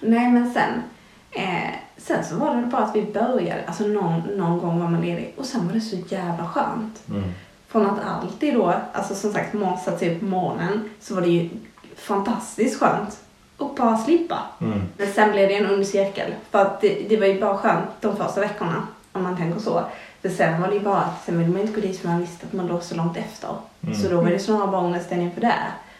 Nej 0.00 0.30
men 0.30 0.54
sen, 0.54 0.82
eh, 1.30 1.70
sen 1.96 2.24
så 2.24 2.36
var 2.36 2.56
det 2.56 2.62
bara 2.62 2.82
att 2.82 2.96
vi 2.96 3.02
började, 3.02 3.64
alltså 3.66 3.84
någon, 3.86 4.20
någon 4.20 4.58
gång 4.58 4.80
var 4.80 4.88
man 4.88 5.00
ledig 5.00 5.34
och 5.36 5.44
sen 5.44 5.66
var 5.66 5.74
det 5.74 5.80
så 5.80 5.96
jävla 5.96 6.48
skönt. 6.48 7.08
Mm. 7.08 7.22
Från 7.68 7.86
att 7.86 8.04
alltid 8.04 8.54
då, 8.54 8.74
alltså 8.92 9.14
som 9.14 9.32
sagt 9.32 9.52
morsa 9.52 9.98
typ 9.98 10.20
på 10.20 10.26
morgonen 10.26 10.90
så 11.00 11.14
var 11.14 11.22
det 11.22 11.28
ju 11.28 11.50
fantastiskt 11.96 12.80
skönt 12.80 13.18
och 13.62 13.74
bara 13.74 13.98
slippa. 13.98 14.38
Mm. 14.60 14.82
Men 14.96 15.12
sen 15.12 15.32
blev 15.32 15.48
det 15.48 15.56
en 15.56 15.70
ond 15.70 15.86
cirkel. 15.86 16.34
För 16.50 16.58
att 16.58 16.80
det, 16.80 17.08
det 17.08 17.16
var 17.16 17.26
ju 17.26 17.40
bara 17.40 17.56
skönt 17.56 17.88
de 18.00 18.16
första 18.16 18.40
veckorna, 18.40 18.86
om 19.12 19.22
man 19.22 19.36
tänker 19.36 19.60
så. 19.60 19.82
För 20.22 20.28
sen 20.28 20.60
var 20.60 20.68
det 20.68 20.74
ju 20.74 20.80
bara 20.80 21.00
att 21.00 21.24
sen 21.24 21.38
ville 21.38 21.50
man 21.50 21.60
inte 21.60 21.72
gå 21.72 21.80
dit 21.80 21.98
för 21.98 22.08
man 22.08 22.20
visste 22.20 22.46
att 22.46 22.52
man 22.52 22.66
låg 22.66 22.82
så 22.82 22.94
långt 22.94 23.16
efter. 23.16 23.48
Mm. 23.80 23.94
Så 23.94 24.08
då 24.08 24.20
var 24.20 24.30
det 24.30 24.38
snarare 24.38 24.66
bara 24.66 24.80
ångesten 24.80 25.20
inför 25.20 25.40
det. 25.40 25.54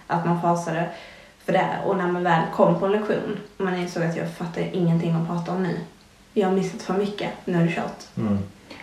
Att 0.06 0.26
man 0.26 0.42
fasade 0.42 0.90
för 1.44 1.52
det. 1.52 1.68
Och 1.86 1.96
när 1.96 2.06
man 2.06 2.22
väl 2.22 2.42
kom 2.54 2.78
på 2.78 2.86
en 2.86 2.92
lektion 2.92 3.38
och 3.56 3.64
man 3.64 3.76
insåg 3.76 4.02
att 4.02 4.16
jag 4.16 4.32
fattar 4.32 4.62
ingenting 4.72 5.12
man 5.12 5.26
pratar 5.26 5.52
om 5.52 5.62
nu. 5.62 5.80
Jag 6.32 6.48
har 6.48 6.54
missat 6.54 6.82
för 6.82 6.94
mycket, 6.94 7.30
nu 7.44 7.58
har 7.58 7.64
du 7.64 7.72
kört. 7.72 8.16
Mm. 8.16 8.38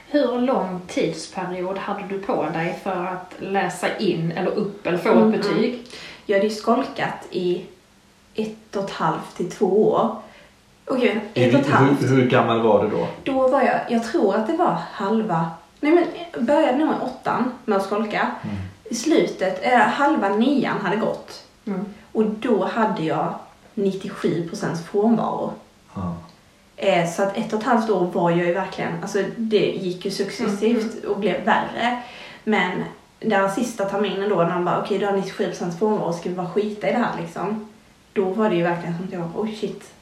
Hur 0.08 0.42
lång 0.42 0.82
tidsperiod 0.88 1.78
hade 1.78 2.08
du 2.08 2.20
på 2.20 2.50
dig 2.54 2.80
för 2.84 3.06
att 3.06 3.34
läsa 3.40 3.98
in 3.98 4.32
eller 4.32 4.52
upp 4.52 4.88
eller 4.88 4.98
få 4.98 5.10
mm. 5.10 5.34
ett 5.34 5.42
betyg? 5.42 5.86
Jag 6.26 6.38
hade 6.38 6.48
ju 6.48 6.56
skolkat 6.56 7.28
i 7.32 7.66
ett 8.42 8.76
och 8.76 8.84
ett 8.84 8.92
halvt 8.92 9.38
till 9.38 9.52
två 9.52 9.90
år. 9.92 10.16
Okej, 10.86 11.22
ett 11.34 11.54
och 11.54 11.60
ett 11.60 11.70
halvt. 11.70 12.02
Hur, 12.02 12.08
hur 12.08 12.30
gammal 12.30 12.62
var 12.62 12.84
du 12.84 12.90
då? 12.90 13.08
Då 13.24 13.48
var 13.48 13.62
jag, 13.62 13.80
jag 13.90 14.04
tror 14.04 14.36
att 14.36 14.48
det 14.48 14.54
var 14.54 14.78
halva, 14.92 15.52
nej 15.80 15.92
men 15.92 16.06
jag 16.32 16.44
började 16.44 16.78
nog 16.78 16.90
i 16.90 16.94
åttan 17.02 17.52
med 17.66 17.78
att 17.78 17.86
skolka. 17.86 18.32
Mm. 18.44 18.56
I 18.84 18.96
slutet, 18.96 19.66
äh, 19.66 19.80
halva 19.80 20.30
nian 20.30 20.78
hade 20.82 20.96
gått. 20.96 21.44
Mm. 21.66 21.86
Och 22.12 22.24
då 22.24 22.66
hade 22.66 23.04
jag 23.04 23.34
97 23.74 24.50
procents 24.50 24.86
frånvaro. 24.86 25.54
Mm. 25.96 26.14
Eh, 26.76 27.12
så 27.12 27.24
att 27.24 27.38
ett 27.38 27.54
och 27.54 27.60
ett 27.60 27.66
halvt 27.66 27.90
år 27.90 28.06
var 28.14 28.32
jag 28.32 28.48
ju 28.48 28.54
verkligen, 28.54 28.92
alltså 29.02 29.24
det 29.38 29.66
gick 29.66 30.06
ju 30.06 30.12
successivt 30.12 30.94
mm. 31.04 31.12
och 31.12 31.20
blev 31.20 31.44
värre. 31.44 32.02
Men 32.44 32.84
där 33.20 33.48
sista 33.48 33.86
terminen 33.86 34.30
då 34.30 34.36
när 34.36 34.50
de 34.50 34.66
bara 34.66 34.82
okej 34.82 34.98
du 34.98 35.06
har 35.06 35.14
97% 35.14 35.80
frånvaro, 35.80 36.14
ska 36.14 36.30
vi 36.30 36.36
bara 36.36 36.50
skita 36.50 36.90
i 36.90 36.92
det 36.92 36.98
här 36.98 37.22
liksom? 37.22 37.68
Då 38.20 38.26
var 38.26 38.50
det 38.50 38.56
ju 38.56 38.64
verkligen 38.64 38.98
som 38.98 39.06
att 39.06 39.14
jag 39.14 39.30
oj 39.36 39.56
shit. 39.56 39.94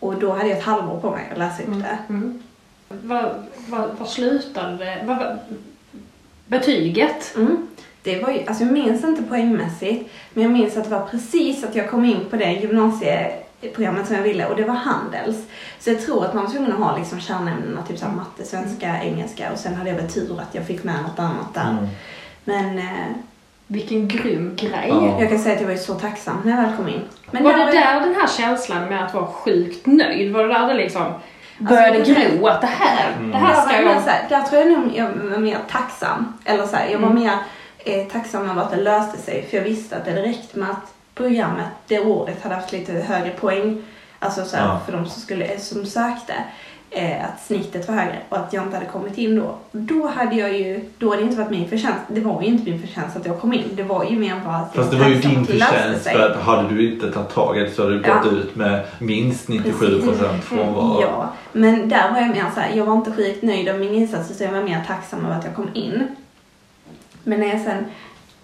Och 0.00 0.14
då 0.14 0.32
hade 0.32 0.48
jag 0.48 0.58
ett 0.58 0.64
halvår 0.64 1.00
på 1.00 1.10
mig 1.10 1.28
att 1.32 1.38
läsa 1.38 1.62
upp 1.62 1.82
det. 1.82 1.98
Mm. 2.08 2.42
Vad, 2.88 3.34
vad, 3.68 3.90
vad 3.98 4.08
slutade? 4.08 5.04
Vad, 5.06 5.18
vad, 5.18 5.38
betyget? 6.46 7.34
Mm. 7.36 7.66
Det 8.02 8.22
var 8.22 8.30
ju, 8.30 8.46
alltså 8.46 8.64
jag 8.64 8.72
minns 8.72 9.04
inte 9.04 9.22
poängmässigt, 9.22 10.10
men 10.32 10.42
jag 10.42 10.52
minns 10.52 10.76
att 10.76 10.84
det 10.84 10.90
var 10.90 11.06
precis 11.06 11.64
att 11.64 11.74
jag 11.74 11.90
kom 11.90 12.04
in 12.04 12.24
på 12.30 12.36
det 12.36 12.52
gymnasieprogrammet 12.52 14.06
som 14.06 14.16
jag 14.16 14.22
ville 14.22 14.46
och 14.46 14.56
det 14.56 14.64
var 14.64 14.74
Handels. 14.74 15.36
Så 15.78 15.90
jag 15.90 16.00
tror 16.00 16.24
att 16.24 16.34
man 16.34 16.44
var 16.44 16.50
tvungen 16.50 16.72
att 16.72 16.78
ha 16.78 16.98
liksom 16.98 17.20
kärnämnena, 17.20 17.82
typ 17.82 17.98
såhär 17.98 18.14
matte, 18.14 18.44
svenska, 18.44 19.02
engelska 19.02 19.52
och 19.52 19.58
sen 19.58 19.74
hade 19.74 19.90
jag 19.90 19.96
väl 19.96 20.10
tur 20.10 20.40
att 20.40 20.54
jag 20.54 20.66
fick 20.66 20.84
med 20.84 21.02
något 21.02 21.18
annat 21.18 21.54
där. 21.54 21.70
Mm. 21.70 21.88
Men 22.44 22.78
eh, 22.78 23.16
Vilken 23.72 24.08
grym 24.08 24.56
grej. 24.56 24.88
Ja. 24.88 25.20
jag 25.20 25.28
kan 25.28 25.38
säga 25.38 25.54
att 25.54 25.60
jag 25.60 25.68
var 25.68 25.74
ju 25.74 25.80
så 25.80 25.94
tacksam 25.94 26.36
när 26.44 26.50
jag 26.50 26.62
väl 26.62 26.76
kom 26.76 26.88
in. 26.88 27.00
Men 27.30 27.44
var 27.44 27.52
där 27.52 27.66
det 27.66 27.74
jag- 27.74 27.84
där 27.94 28.00
den 28.00 28.14
här 28.14 28.26
känslan 28.28 28.84
med 28.88 29.04
att 29.04 29.14
vara 29.14 29.26
sjukt 29.26 29.86
nöjd, 29.86 30.32
var 30.32 30.42
det 30.42 30.54
där 30.54 30.66
det 30.68 30.74
liksom 30.74 31.12
började 31.58 31.98
Alltså, 31.98 32.14
gro 32.14 32.46
att 32.46 32.60
det 32.60 32.66
här, 32.66 33.12
Mm. 33.18 33.30
det 33.30 33.36
här 33.36 33.54
Jag 33.54 33.62
ska 33.64 33.72
mer 33.72 33.82
jag... 33.94 34.02
så 34.02 34.10
här, 34.10 34.26
där 34.28 34.42
tror 34.42 34.62
jag 34.62 34.70
nog 34.70 34.90
jag 34.96 35.06
var 35.30 35.38
mer 35.38 35.58
tacksam. 35.70 36.38
Eller 36.44 36.66
så 36.66 36.76
här, 36.76 36.88
jag 36.88 36.98
var 36.98 37.10
Mm. 37.10 37.22
mer 37.22 37.32
eh, 37.84 38.06
tacksam 38.06 38.50
över 38.50 38.62
att 38.62 38.70
det 38.70 38.76
löste 38.76 39.18
sig. 39.18 39.46
För 39.50 39.56
jag 39.56 39.64
visste 39.64 39.96
att 39.96 40.04
det 40.04 40.22
räckte 40.22 40.58
med 40.58 40.70
att 40.70 40.92
programmet 41.14 41.66
det 41.86 42.00
året 42.00 42.42
hade 42.42 42.54
haft 42.54 42.72
lite 42.72 42.92
högre 42.92 43.30
poäng. 43.30 43.82
Alltså 44.18 44.44
så 44.44 44.56
här, 44.56 44.64
Ja. 44.66 44.80
för 44.86 44.92
de 44.92 45.06
som, 45.06 45.22
skulle, 45.22 45.58
som 45.58 45.86
sökte. 45.86 46.34
Eh, 46.92 47.24
att 47.24 47.42
snittet 47.46 47.88
var 47.88 47.94
högre 47.94 48.18
och 48.28 48.36
att 48.38 48.52
jag 48.52 48.64
inte 48.64 48.76
hade 48.76 48.88
kommit 48.88 49.18
in 49.18 49.36
då. 49.36 49.54
Då 49.72 50.06
hade 50.08 50.34
jag 50.36 50.58
ju, 50.58 50.80
då 50.98 51.10
hade 51.10 51.22
det 51.22 51.26
inte 51.26 51.36
varit 51.38 51.50
min 51.50 51.68
förtjänst. 51.68 51.98
Det 52.08 52.20
var 52.20 52.42
ju 52.42 52.48
inte 52.48 52.70
min 52.70 52.80
förtjänst 52.80 53.16
att 53.16 53.26
jag 53.26 53.40
kom 53.40 53.52
in. 53.52 53.64
Det 53.72 53.82
var 53.82 54.04
ju 54.04 54.18
mer 54.18 54.40
bara 54.44 54.56
att 54.56 54.74
Fast 54.74 54.90
det 54.90 54.96
var 54.96 55.08
ju 55.08 55.14
din 55.14 55.46
förtjänst 55.46 56.04
sig. 56.04 56.12
för 56.14 56.30
att 56.30 56.36
hade 56.42 56.68
du 56.68 56.92
inte 56.92 57.12
tagit 57.12 57.30
tag 57.30 57.56
i 57.58 57.60
det 57.60 57.70
så 57.70 57.82
hade 57.82 57.98
du 57.98 58.02
Ja. 58.08 58.14
gått 58.22 58.32
ut 58.32 58.56
med 58.56 58.84
minst 58.98 59.48
97% 59.48 60.40
frånvaro. 60.42 61.00
Ja, 61.02 61.32
men 61.52 61.88
där 61.88 62.10
var 62.12 62.18
jag 62.20 62.28
mer 62.28 62.44
så 62.54 62.60
här, 62.60 62.76
jag 62.76 62.84
var 62.84 62.94
inte 62.94 63.12
sjukt 63.12 63.42
nöjd 63.42 63.68
av 63.68 63.78
min 63.78 63.94
insats 63.94 64.36
så 64.38 64.44
jag 64.44 64.52
var 64.52 64.62
mer 64.62 64.84
tacksam 64.86 65.24
över 65.26 65.38
att 65.38 65.44
jag 65.44 65.54
kom 65.54 65.68
in. 65.74 66.06
Men 67.24 67.40
när 67.40 67.46
jag 67.46 67.60
sen 67.60 67.84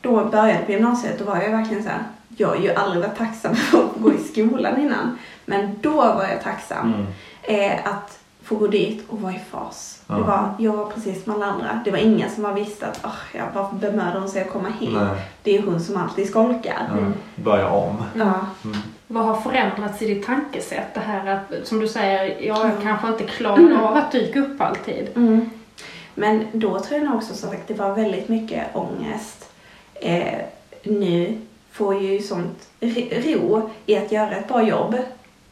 då 0.01 0.25
började 0.25 0.65
på 0.67 0.73
gymnasiet 0.73 1.19
då 1.19 1.25
var 1.25 1.37
jag 1.43 1.51
verkligen 1.51 1.83
så 1.83 1.89
här, 1.89 1.99
jag 2.37 2.49
har 2.49 2.57
ju 2.57 2.75
aldrig 2.75 3.03
varit 3.03 3.19
tacksam 3.19 3.55
för 3.57 3.79
att 3.79 4.03
gå 4.03 4.13
i 4.13 4.19
skolan 4.19 4.81
innan. 4.81 5.19
Men 5.45 5.79
då 5.81 5.91
var 5.97 6.27
jag 6.33 6.43
tacksam 6.43 6.95
Mm. 6.95 7.07
eh, 7.73 7.79
att 7.87 8.19
få 8.47 8.55
gå 8.57 8.67
dit 8.67 9.05
och 9.09 9.21
vara 9.21 9.33
i 9.33 9.39
fas. 9.51 10.03
Ja. 10.07 10.15
Det 10.15 10.23
var, 10.23 10.55
jag 10.59 10.73
var 10.73 10.87
precis 10.87 11.25
som 11.25 11.33
alla 11.35 11.47
andra. 11.47 11.81
Det 11.85 11.91
var 11.91 11.99
ingen 11.99 12.31
som 12.31 12.45
har 12.45 12.53
visste 12.53 12.87
att 12.87 13.05
oh, 13.05 13.37
jag 13.39 13.45
varför 13.55 13.77
bemödar 13.77 14.21
hon 14.21 14.29
sig 14.29 14.43
att 14.43 14.51
komma 14.51 14.69
hit? 14.81 14.91
Nej. 14.95 15.23
Det 15.43 15.57
är 15.57 15.63
hon 15.63 15.81
som 15.81 15.97
alltid 15.97 16.29
skolkar. 16.29 16.89
Ja. 16.91 17.13
Börja 17.45 17.69
om. 17.71 17.97
Ja. 18.15 18.35
Mm. 18.65 18.77
Vad 19.07 19.25
har 19.25 19.41
förändrats 19.41 20.03
i 20.03 20.15
ditt 20.15 20.27
tankesätt? 20.27 20.95
Det 20.95 21.01
här 21.01 21.27
att, 21.27 21.67
som 21.67 21.79
du 21.81 21.89
säger, 21.89 22.47
jag 22.47 22.61
Mm. 22.65 22.83
kanske 22.83 23.09
inte 23.09 23.25
klarar 23.25 23.83
av 23.83 23.97
att 23.97 24.13
dyka 24.13 24.41
upp 24.41 24.61
alltid. 24.61 25.09
Mm. 25.17 25.51
Men 26.15 26.45
då 26.53 26.81
tror 26.81 27.01
jag 27.01 27.15
också 27.15 27.35
som 27.35 27.51
sagt 27.51 27.69
det 27.69 27.75
var 27.75 27.95
väldigt 27.95 28.29
mycket 28.29 28.77
ångest. 28.77 29.51
Eh, 29.95 30.39
nu 30.83 31.39
får 31.73 31.95
jag 31.95 32.03
ju 32.03 32.23
sånt 32.23 32.69
ro 33.25 33.71
i 33.87 33.97
att 33.97 34.13
göra 34.13 34.31
ett 34.31 34.49
bra 34.49 34.63
jobb 34.63 34.97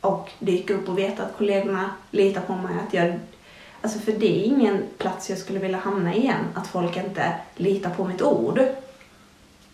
och 0.05 0.31
dyka 0.39 0.75
upp 0.75 0.89
och 0.89 0.99
veta 0.99 1.23
att 1.23 1.37
kollegorna 1.39 1.91
litar 2.11 2.41
på 2.41 2.53
mig. 2.53 2.77
Att 2.87 2.95
jag, 2.95 3.19
alltså 3.81 3.99
för 3.99 4.13
det 4.13 4.41
är 4.41 4.45
ingen 4.45 4.83
plats 4.99 5.31
jag 5.31 5.39
skulle 5.39 5.59
vilja 5.59 5.79
hamna 5.79 6.15
igen, 6.15 6.45
att 6.55 6.67
folk 6.67 6.97
inte 6.97 7.35
litar 7.57 7.91
på 7.91 8.05
mitt 8.05 8.23
ord. 8.23 8.61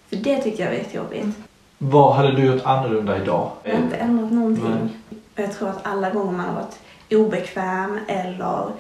För 0.09 0.17
det 0.17 0.43
tyckte 0.43 0.63
jag 0.63 0.71
var 0.71 0.77
jättejobbigt. 0.77 1.39
Vad 1.79 2.15
hade 2.15 2.33
du 2.33 2.45
gjort 2.45 2.65
annorlunda 2.65 3.23
idag? 3.23 3.51
Jag 3.65 3.73
har 3.73 3.83
inte 3.83 3.97
ändrat 3.97 4.33
någonting. 4.33 4.91
Nej. 5.09 5.19
Jag 5.35 5.53
tror 5.53 5.69
att 5.69 5.87
alla 5.87 6.11
gånger 6.11 6.33
man 6.33 6.47
har 6.47 6.55
varit 6.55 6.79
obekväm 7.11 7.99
eller 8.07 8.71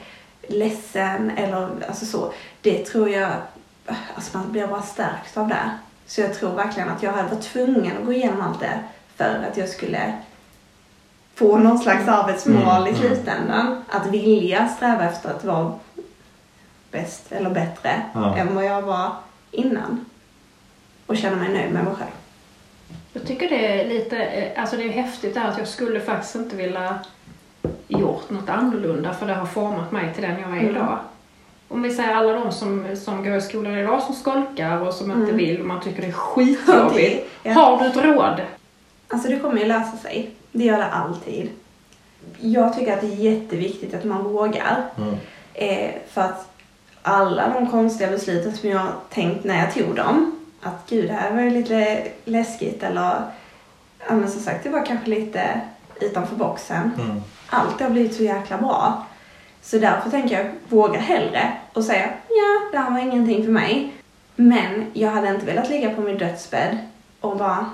ledsen 0.49 1.31
eller 1.31 1.69
alltså 1.89 2.07
så. 2.07 2.33
Det 2.61 2.85
tror 2.85 3.09
jag, 3.09 3.31
alltså 4.15 4.39
man 4.39 4.53
blir 4.53 4.67
bara 4.67 4.83
stärkt 4.83 5.37
av 5.37 5.49
det. 5.49 5.71
Så 6.07 6.21
jag 6.21 6.35
tror 6.35 6.55
verkligen 6.55 6.89
att 6.89 7.03
jag 7.03 7.13
hade 7.13 7.29
varit 7.29 7.43
tvungen 7.43 7.97
att 7.97 8.07
gå 8.07 8.13
igenom 8.13 8.41
allt 8.41 8.61
det 8.61 8.79
för 9.17 9.47
att 9.51 9.57
jag 9.57 9.69
skulle 9.69 10.15
få 11.41 11.57
någon 11.59 11.79
slags 11.79 12.09
arbetsmoral 12.09 12.87
i 12.87 12.91
Mm, 12.91 13.03
mm. 13.03 13.15
slutändan. 13.17 13.83
Att 13.89 14.07
vilja 14.07 14.69
sträva 14.69 15.05
efter 15.05 15.31
att 15.31 15.45
vara 15.45 15.73
bäst 16.91 17.33
eller 17.33 17.51
bättre 17.51 18.03
Ja. 18.15 18.37
än 18.37 18.55
vad 18.55 18.65
jag 18.65 18.83
var 18.83 19.11
innan. 19.51 20.05
Och 21.07 21.17
känna 21.17 21.37
mig 21.37 21.49
nöjd 21.49 21.73
med 21.73 21.85
mig 21.85 21.95
själv. 21.95 22.11
Jag 23.13 23.27
tycker 23.27 23.49
det 23.49 23.81
är 23.81 23.89
lite, 23.89 24.17
eh, 24.19 24.61
alltså 24.63 24.77
det 24.77 24.83
är 24.85 24.89
häftigt 24.89 25.35
där 25.35 25.45
att 25.49 25.59
jag 25.59 25.69
skulle 25.69 26.01
faktiskt 26.01 26.35
inte 26.35 26.57
vilja 26.57 26.99
gjort 27.89 28.31
något 28.31 28.49
annorlunda 28.49 29.15
för 29.15 29.27
det 29.27 29.35
har 29.35 29.47
format 29.47 29.93
mig 29.93 30.15
till 30.15 30.23
den 30.23 30.41
jag 30.41 30.51
är 30.51 30.61
Mm. 30.61 30.71
idag. 30.77 30.99
Om 31.69 31.83
vi 31.83 31.91
säger 31.95 32.15
alla 32.15 32.33
de 32.33 32.53
som, 32.53 32.97
som 32.97 33.25
går 33.25 33.37
i 33.37 33.41
skolan 33.41 33.75
idag 33.79 34.03
som 34.03 34.15
skolkar 34.15 34.81
och 34.87 34.95
som 34.95 35.11
inte 35.11 35.23
Mm. 35.25 35.37
vill 35.37 35.61
och 35.61 35.67
man 35.67 35.81
tycker 35.81 36.03
det 36.03 36.09
är 36.09 36.13
skitjobbigt. 36.13 37.31
Ja. 37.43 37.53
Har 37.53 37.79
du 37.79 37.87
ett 37.87 37.97
råd? 37.97 38.41
Alltså 39.09 39.29
det 39.29 39.39
kommer 39.39 39.61
ju 39.61 39.67
lösa 39.67 39.97
sig. 39.97 40.31
Det 40.53 40.65
gör 40.65 40.79
det 40.79 40.87
alltid. 40.91 41.51
Jag 42.39 42.77
tycker 42.77 42.93
att 42.93 43.01
det 43.01 43.07
är 43.07 43.33
jätteviktigt 43.33 43.95
att 43.95 44.05
man 44.05 44.25
vågar. 44.25 44.85
Mm. 44.99 45.15
Eh, 45.55 45.91
för 46.09 46.21
att 46.21 46.51
alla 47.03 47.49
de 47.49 47.71
konstiga 47.71 48.11
besluten 48.11 48.57
som 48.57 48.69
jag 48.69 48.87
tänkt 49.11 49.45
när 49.45 49.59
jag 49.59 49.75
tog 49.75 49.97
dem. 49.97 50.39
Att 50.63 50.87
gud, 50.89 51.09
det 51.09 51.13
här 51.13 51.35
var 51.35 51.43
ju 51.43 51.51
lite 51.51 52.03
läskigt 52.25 52.83
eller 52.83 53.23
ja 54.09 54.15
men 54.15 54.31
som 54.31 54.41
sagt, 54.41 54.65
det 54.65 54.71
var 54.71 54.87
kanske 54.87 55.11
lite 55.11 55.61
utanför 56.01 56.37
boxen. 56.37 56.91
Mm. 57.01 57.23
Allt 57.47 57.81
har 57.81 57.91
blivit 57.91 58.15
så 58.15 58.23
jäkla 58.23 58.59
bra. 58.59 59.07
Så 59.63 59.79
därför 59.79 60.11
tänker 60.11 60.39
jag 60.39 60.51
våga 60.69 60.99
hellre 60.99 61.53
och 61.73 61.85
säga 61.85 62.11
ja, 62.29 62.71
det 62.73 62.79
här 62.79 62.91
var 62.91 62.99
ingenting 62.99 63.45
för 63.45 63.53
mig. 63.53 63.93
Men 64.37 64.87
jag 64.93 65.11
hade 65.11 65.29
inte 65.29 65.47
velat 65.47 65.71
ligga 65.71 65.95
på 65.95 66.01
min 66.01 66.19
dödsbädd 66.19 66.79
och 67.21 67.37
bara 67.37 67.67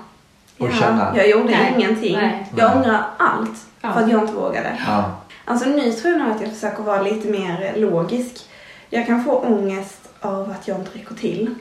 Och 0.57 0.67
ja, 0.67 0.71
känna. 0.71 1.13
jag 1.17 1.29
gjorde 1.29 1.43
Nej, 1.51 1.73
ingenting. 1.77 2.15
nej. 2.17 2.45
Jag 2.57 2.77
ångrar 2.77 3.03
allt 3.17 3.65
Ja. 3.81 3.93
för 3.93 4.01
att 4.01 4.11
jag 4.11 4.21
inte 4.21 4.33
vågade. 4.33 4.71
Ja. 4.87 5.11
Alltså 5.45 5.69
nu 5.69 5.91
tror 5.91 6.13
jag 6.13 6.21
nog 6.21 6.31
att 6.35 6.41
jag 6.41 6.49
försöker 6.53 6.83
vara 6.83 7.01
lite 7.01 7.27
mer 7.27 7.73
logisk. 7.75 8.45
Jag 8.89 9.05
kan 9.05 9.23
få 9.23 9.31
ångest 9.39 10.09
av 10.21 10.51
att 10.51 10.67
jag 10.67 10.77
inte 10.79 10.97
räcker 10.99 11.15
till. 11.15 11.55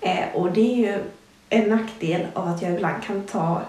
Eh, 0.00 0.24
och 0.34 0.52
det 0.52 0.60
är 0.60 0.76
ju 0.76 0.98
en 1.48 1.68
nackdel 1.68 2.26
av 2.34 2.48
att 2.48 2.62
jag 2.62 2.72
ibland 2.74 3.02
kan 3.02 3.22
ta, 3.22 3.60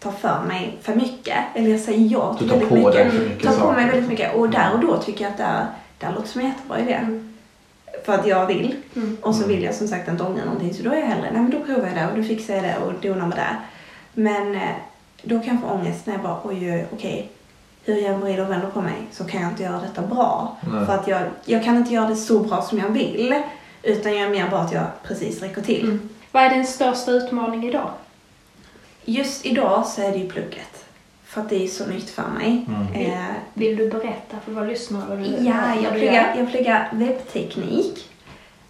ta 0.00 0.12
för 0.12 0.42
mig 0.48 0.78
för 0.82 0.94
mycket. 0.94 1.36
Eller 1.54 1.70
jag 1.70 1.80
säger 1.80 2.08
ja 2.12 2.36
Du 2.38 2.38
till 2.38 2.48
tar 2.48 2.56
väldigt 2.58 2.82
på 2.84 2.90
dig 2.90 3.04
mycket. 3.04 3.20
för 3.20 3.28
mycket 3.28 3.44
tar 3.58 3.66
på 3.66 3.72
mig 3.72 3.86
väldigt 3.86 4.08
mycket. 4.10 4.34
Och 4.34 4.50
där 4.50 4.72
och 4.74 4.80
då 4.80 4.96
tycker 4.96 5.24
jag 5.24 5.30
att 5.30 5.38
det, 5.38 5.44
är- 5.44 5.66
det 5.98 6.06
här 6.06 6.12
låter 6.14 6.28
som 6.28 6.40
en 6.40 6.46
jättebra 6.46 6.78
idé. 6.80 6.92
Mm. 6.94 7.35
För 8.04 8.12
att 8.14 8.26
jag 8.26 8.46
vill. 8.46 8.74
Mm. 8.96 9.16
Och 9.22 9.34
så 9.34 9.42
Mm. 9.44 9.56
vill 9.56 9.64
jag 9.64 9.74
som 9.74 9.88
sagt 9.88 10.08
inte 10.08 10.22
ångra 10.22 10.44
någonting. 10.44 10.74
Så 10.74 10.82
då 10.82 10.90
är 10.90 10.96
jag 10.96 11.06
hellre, 11.06 11.30
nej 11.32 11.42
men 11.42 11.50
då 11.50 11.60
provar 11.60 11.86
jag 11.88 11.96
det 11.96 12.06
och 12.12 12.16
då 12.18 12.22
fixar 12.24 12.54
jag 12.54 12.64
det 12.64 12.76
och 12.86 12.92
donar 13.02 13.26
med 13.26 13.38
det. 13.38 13.56
Men 14.14 14.54
eh, 14.54 14.60
då 15.22 15.40
kan 15.40 15.48
jag 15.54 15.60
få 15.60 15.68
ångest 15.74 16.06
när 16.06 16.14
jag 16.14 16.22
bara, 16.22 16.40
oj, 16.44 16.72
oj, 16.72 16.86
okej. 16.92 17.30
Hur 17.84 17.94
jag 17.96 18.14
än 18.14 18.20
vrider 18.20 18.44
och 18.44 18.50
vänder 18.50 18.68
på 18.68 18.80
mig 18.80 18.96
så 19.12 19.24
kan 19.24 19.40
jag 19.42 19.50
inte 19.50 19.62
göra 19.62 19.80
detta 19.80 20.02
bra. 20.02 20.56
Nej. 20.72 20.86
För 20.86 20.94
att 20.94 21.08
jag, 21.08 21.22
jag 21.44 21.64
kan 21.64 21.76
inte 21.76 21.94
göra 21.94 22.08
det 22.08 22.16
så 22.16 22.38
bra 22.38 22.62
som 22.62 22.78
jag 22.78 22.88
vill. 22.88 23.42
Utan 23.82 24.12
jag 24.16 24.22
är 24.26 24.30
mer 24.30 24.48
bara 24.50 24.60
att 24.60 24.72
jag 24.72 24.84
precis 25.02 25.42
räcker 25.42 25.62
till. 25.62 25.84
Mm. 25.84 26.08
Vad 26.32 26.42
är 26.42 26.50
din 26.50 26.66
största 26.66 27.10
utmaning 27.10 27.64
idag? 27.68 27.90
Just 29.04 29.46
idag 29.46 29.86
så 29.86 30.02
är 30.02 30.10
det 30.12 30.18
ju 30.18 30.28
plugget. 30.28 30.75
För 31.26 31.40
att 31.40 31.48
det 31.48 31.64
är 31.64 31.68
så 31.68 31.86
nytt 31.86 32.10
för 32.10 32.22
mig. 32.38 32.66
Mm. 32.68 33.06
Eh, 33.12 33.18
Vill 33.54 33.76
du 33.76 33.90
berätta 33.90 34.36
för 34.44 34.52
våra 34.52 34.64
lyssnare 34.64 35.02
vad 35.08 35.18
du 35.18 35.24
Ja, 35.24 35.54
jag 35.82 35.92
pluggar, 35.92 36.34
jag 36.38 36.50
pluggar 36.50 36.88
webbteknik. 36.92 38.08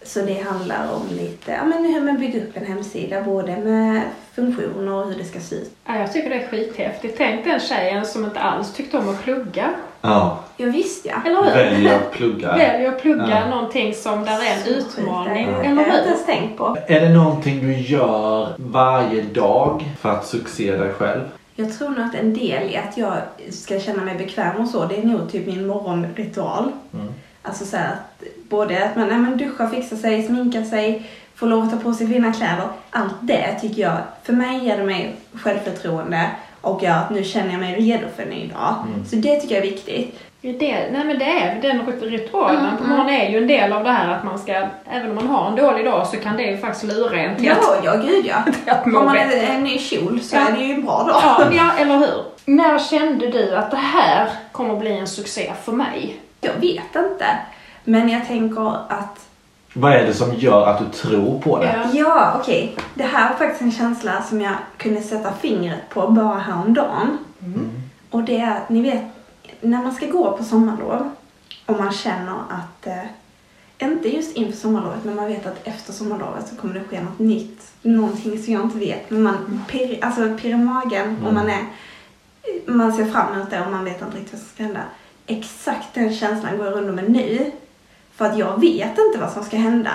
Så 0.03 0.19
det 0.21 0.41
handlar 0.49 0.93
om 0.95 1.01
lite, 1.17 1.51
ja 1.51 1.63
men 1.65 1.85
hur 1.85 2.01
man 2.01 2.19
bygger 2.19 2.41
upp 2.41 2.57
en 2.57 2.65
hemsida, 2.65 3.21
både 3.21 3.57
med 3.57 4.01
funktioner 4.35 4.91
och 4.93 5.07
hur 5.07 5.15
det 5.17 5.23
ska 5.23 5.39
se 5.39 5.55
ut. 5.55 5.71
Ja, 5.85 5.99
jag 5.99 6.13
tycker 6.13 6.29
det 6.29 6.35
är 6.35 6.47
skithäftigt. 6.47 7.15
Tänk 7.17 7.45
den 7.45 7.59
tjejen 7.59 8.05
som 8.05 8.25
inte 8.25 8.39
alls 8.39 8.73
tyckte 8.73 8.97
om 8.97 9.09
att 9.09 9.23
plugga. 9.23 9.69
Ja. 10.01 10.39
Ja, 10.57 10.65
visst 10.65 11.05
ja. 11.05 11.13
Eller 11.25 11.43
hur? 11.43 11.51
Väljer 11.51 11.95
att 11.95 12.11
plugga. 12.11 12.55
Väljer 12.57 12.89
att 12.91 13.01
plugga 13.01 13.27
Ja. 13.29 13.49
någonting 13.55 13.93
som 13.93 14.25
där 14.25 14.31
är 14.45 14.53
en 14.57 14.63
Så 14.63 14.69
utmaning. 14.69 15.47
det 15.47 15.53
Eller 15.53 15.75
har 15.75 15.81
jag 15.81 15.87
inte 15.87 15.91
hur? 15.99 16.05
ens 16.05 16.25
tänkt 16.25 16.57
på. 16.57 16.77
Är 16.87 17.01
det 17.01 17.09
någonting 17.09 17.59
du 17.59 17.73
gör 17.77 18.47
varje 18.57 19.21
dag 19.21 19.85
för 19.99 20.09
att 20.09 20.25
succé 20.27 20.71
dig 20.75 20.93
själv? 20.93 21.21
Jag 21.59 21.73
tror 21.73 21.89
nog 21.89 21.99
att 21.99 22.15
en 22.15 22.33
del 22.33 22.69
i 22.71 22.77
att 22.77 22.97
jag 22.97 23.17
ska 23.49 23.79
känna 23.79 24.03
mig 24.03 24.17
bekväm 24.17 24.55
och 24.55 24.69
så, 24.69 24.85
det 24.85 24.97
är 24.97 25.03
nog 25.03 25.31
typ 25.31 25.47
min 25.47 25.67
morgonritual. 25.67 26.71
Mm. 26.93 27.13
Alltså 27.41 27.65
så 27.65 27.77
att 27.77 28.23
både 28.49 28.85
att 28.85 28.95
man, 28.95 29.07
nej, 29.07 29.17
men 29.17 29.37
duscha, 29.37 29.69
fixa 29.69 29.95
sig, 29.95 30.23
sminka 30.23 30.65
sig, 30.65 31.09
få 31.35 31.45
lov 31.45 31.63
att 31.63 31.71
ta 31.71 31.77
på 31.77 31.93
sig 31.93 32.07
fina 32.07 32.33
kläder. 32.33 32.67
Allt 32.89 33.15
det 33.21 33.59
tycker 33.61 33.81
jag, 33.81 33.97
för 34.23 34.33
mig 34.33 34.65
ger 34.65 34.77
det 34.77 34.83
mig 34.83 35.15
självförtroende 35.33 36.29
och 36.61 36.83
gör 36.83 36.91
att 36.91 37.09
nu 37.09 37.23
känner 37.23 37.51
jag 37.51 37.59
mig 37.59 37.75
redo 37.75 38.07
för 38.15 38.23
en 38.23 38.29
ny 38.29 38.47
dag. 38.47 38.75
Mm. 38.87 39.05
Så 39.05 39.15
det 39.15 39.39
tycker 39.39 39.55
jag 39.55 39.65
är 39.65 39.71
viktigt. 39.71 40.19
Det, 40.53 40.89
nej 40.91 41.05
men 41.05 41.19
det 41.19 41.25
är 41.25 41.61
den 41.61 41.81
ritualen 42.01 42.77
på 42.77 42.83
morgonen 42.83 43.09
är 43.15 43.29
ju 43.29 43.37
en 43.37 43.47
del 43.47 43.73
av 43.73 43.83
det 43.83 43.91
här 43.91 44.11
att 44.13 44.23
man 44.23 44.39
ska, 44.39 44.53
även 44.91 45.09
om 45.09 45.15
man 45.15 45.27
har 45.27 45.47
en 45.49 45.55
dålig 45.55 45.85
dag 45.85 46.07
så 46.07 46.17
kan 46.17 46.37
det 46.37 46.43
ju 46.43 46.57
faktiskt 46.57 46.83
lura 46.83 47.17
en 47.19 47.35
till 47.35 47.51
att, 47.51 47.57
Ja, 47.61 47.75
ja 47.83 47.95
gud 47.95 48.25
ja. 48.25 48.35
att 48.73 48.85
må 48.85 48.97
Har 48.99 49.05
man 49.05 49.13
bättre. 49.13 49.39
en, 49.39 49.55
en 49.57 49.63
ny 49.63 49.77
kjol 49.77 50.21
så 50.21 50.35
Ja. 50.35 50.47
är 50.47 50.51
det 50.51 50.63
ju 50.63 50.73
en 50.73 50.85
bra 50.85 51.03
dag. 51.03 51.21
Ja, 51.23 51.47
ja, 51.51 51.71
eller 51.81 51.97
hur? 51.97 52.23
När 52.45 52.79
kände 52.79 53.27
du 53.31 53.55
att 53.55 53.71
det 53.71 53.77
här 53.77 54.27
kommer 54.51 54.73
att 54.73 54.79
bli 54.79 54.97
en 54.97 55.07
succé 55.07 55.53
för 55.63 55.71
mig? 55.71 56.19
Jag 56.41 56.53
vet 56.53 56.95
inte. 56.95 57.25
Men 57.83 58.09
jag 58.09 58.27
tänker 58.27 58.67
att 58.89 59.25
Vad 59.73 59.93
är 59.93 60.05
det 60.05 60.13
som 60.13 60.33
gör 60.35 60.67
att 60.67 60.79
du 60.79 60.85
tror 60.97 61.39
på 61.41 61.59
det? 61.59 61.75
Ja. 61.93 61.99
Ja, 61.99 62.33
okej. 62.41 62.75
Det 62.93 63.03
här 63.03 63.29
var 63.29 63.35
faktiskt 63.35 63.61
en 63.61 63.71
känsla 63.71 64.21
som 64.21 64.41
jag 64.41 64.53
kunde 64.77 65.01
sätta 65.01 65.33
fingret 65.33 65.89
på 65.89 66.07
bara 66.07 66.37
häromdagen. 66.39 67.17
Och 68.11 68.23
det 68.23 68.37
är, 68.37 68.59
ni 68.67 68.81
vet, 68.81 69.01
när 69.61 69.83
man 69.83 69.91
ska 69.95 70.05
gå 70.05 70.37
på 70.37 70.43
sommarlov 70.43 71.09
och 71.65 71.77
man 71.77 71.91
känner 71.91 72.33
att, 72.49 72.87
eh, 72.87 73.03
inte 73.79 74.15
just 74.15 74.35
inför 74.35 74.57
sommarlovet, 74.57 75.03
men 75.03 75.15
man 75.15 75.27
vet 75.27 75.45
att 75.45 75.67
efter 75.67 75.93
sommarlovet 75.93 76.47
så 76.47 76.55
kommer 76.55 76.73
det 76.73 76.83
ske 76.83 77.01
något 77.01 77.19
nytt. 77.19 77.71
Någonting 77.81 78.43
som 78.43 78.53
jag 78.53 78.63
inte 78.63 78.77
vet. 78.77 79.09
Men 79.09 79.23
man 79.23 79.63
pirr, 79.67 79.99
alltså 80.01 80.37
pirr 80.41 80.49
i 80.49 80.57
magen 80.57 81.25
och 81.25 81.33
man 81.33 81.49
är, 81.49 81.65
man 82.65 82.93
ser 82.93 83.05
fram 83.05 83.33
emot 83.33 83.49
det 83.49 83.65
och 83.65 83.71
man 83.71 83.85
vet 83.85 84.01
inte 84.01 84.17
riktigt 84.17 84.33
vad 84.33 84.41
som 84.41 84.49
ska 84.49 84.63
hända. 84.63 84.81
Exakt 85.27 85.93
den 85.93 86.15
känslan 86.15 86.57
går 86.57 86.65
jag 86.65 86.75
runt 86.75 86.95
med 86.95 87.11
nu. 87.11 87.51
För 88.15 88.25
att 88.25 88.37
jag 88.37 88.61
vet 88.61 88.97
inte 88.97 89.19
vad 89.19 89.31
som 89.31 89.43
ska 89.43 89.57
hända. 89.57 89.91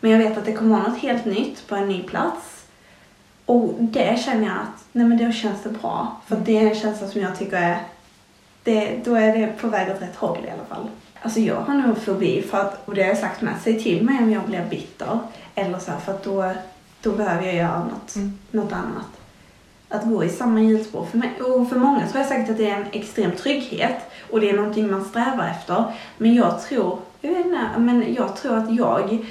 Men 0.00 0.10
jag 0.10 0.18
vet 0.18 0.38
att 0.38 0.44
det 0.44 0.52
kommer 0.52 0.78
vara 0.78 0.88
något 0.88 0.98
helt 0.98 1.24
nytt 1.24 1.68
på 1.68 1.74
en 1.74 1.88
ny 1.88 2.02
plats. 2.02 2.64
Och 3.46 3.74
det 3.78 4.20
känner 4.24 4.46
jag 4.46 4.56
att, 4.56 4.84
nej 4.92 5.06
men 5.06 5.18
då 5.18 5.32
känns 5.32 5.62
det 5.62 5.68
bra. 5.68 6.20
För 6.26 6.36
att 6.36 6.46
det 6.46 6.58
är 6.58 6.70
en 6.70 6.74
känsla 6.74 7.08
som 7.08 7.20
jag 7.20 7.38
tycker 7.38 7.56
är, 7.56 7.82
det, 8.66 9.04
då 9.04 9.14
är 9.14 9.38
det 9.38 9.46
på 9.60 9.68
väg 9.68 9.90
åt 9.90 10.02
rätt 10.02 10.16
håll 10.16 10.38
i 10.46 10.50
alla 10.50 10.64
fall. 10.64 10.88
Alltså 11.22 11.40
jag 11.40 11.60
har 11.60 11.74
nog 11.74 11.98
fobi 11.98 12.42
för 12.42 12.58
att, 12.58 12.88
och 12.88 12.94
det 12.94 13.02
har 13.02 13.08
jag 13.08 13.18
sagt 13.18 13.42
med, 13.42 13.54
säg 13.64 13.82
till 13.82 14.04
mig 14.04 14.18
om 14.18 14.32
jag 14.32 14.42
blir 14.44 14.66
bitter. 14.70 15.18
Eller 15.54 15.78
så 15.78 15.90
här, 15.90 15.98
för 15.98 16.12
att 16.12 16.24
då, 16.24 16.52
då 17.02 17.12
behöver 17.12 17.42
jag 17.42 17.54
göra 17.54 17.84
något, 17.84 18.14
något 18.50 18.72
annat. 18.72 19.06
Att 19.88 20.04
gå 20.04 20.24
i 20.24 20.28
samma 20.28 20.60
hjulspår 20.60 21.04
för 21.04 21.18
mig, 21.18 21.30
och 21.40 21.68
för 21.68 21.76
många 21.76 22.06
tror 22.06 22.20
jag 22.20 22.28
säkert 22.28 22.50
att 22.50 22.56
det 22.56 22.70
är 22.70 22.76
en 22.76 22.86
extrem 22.92 23.32
trygghet. 23.32 23.96
Och 24.30 24.40
det 24.40 24.50
är 24.50 24.56
någonting 24.56 24.90
man 24.90 25.04
strävar 25.04 25.48
efter. 25.48 25.84
Men 26.18 26.34
jag 26.34 26.62
tror, 26.62 26.98
jag 27.20 27.30
vet 27.30 27.46
inte, 27.46 27.60
men 27.78 28.14
jag 28.14 28.36
tror 28.36 28.58
att 28.58 28.74
jag 28.74 29.26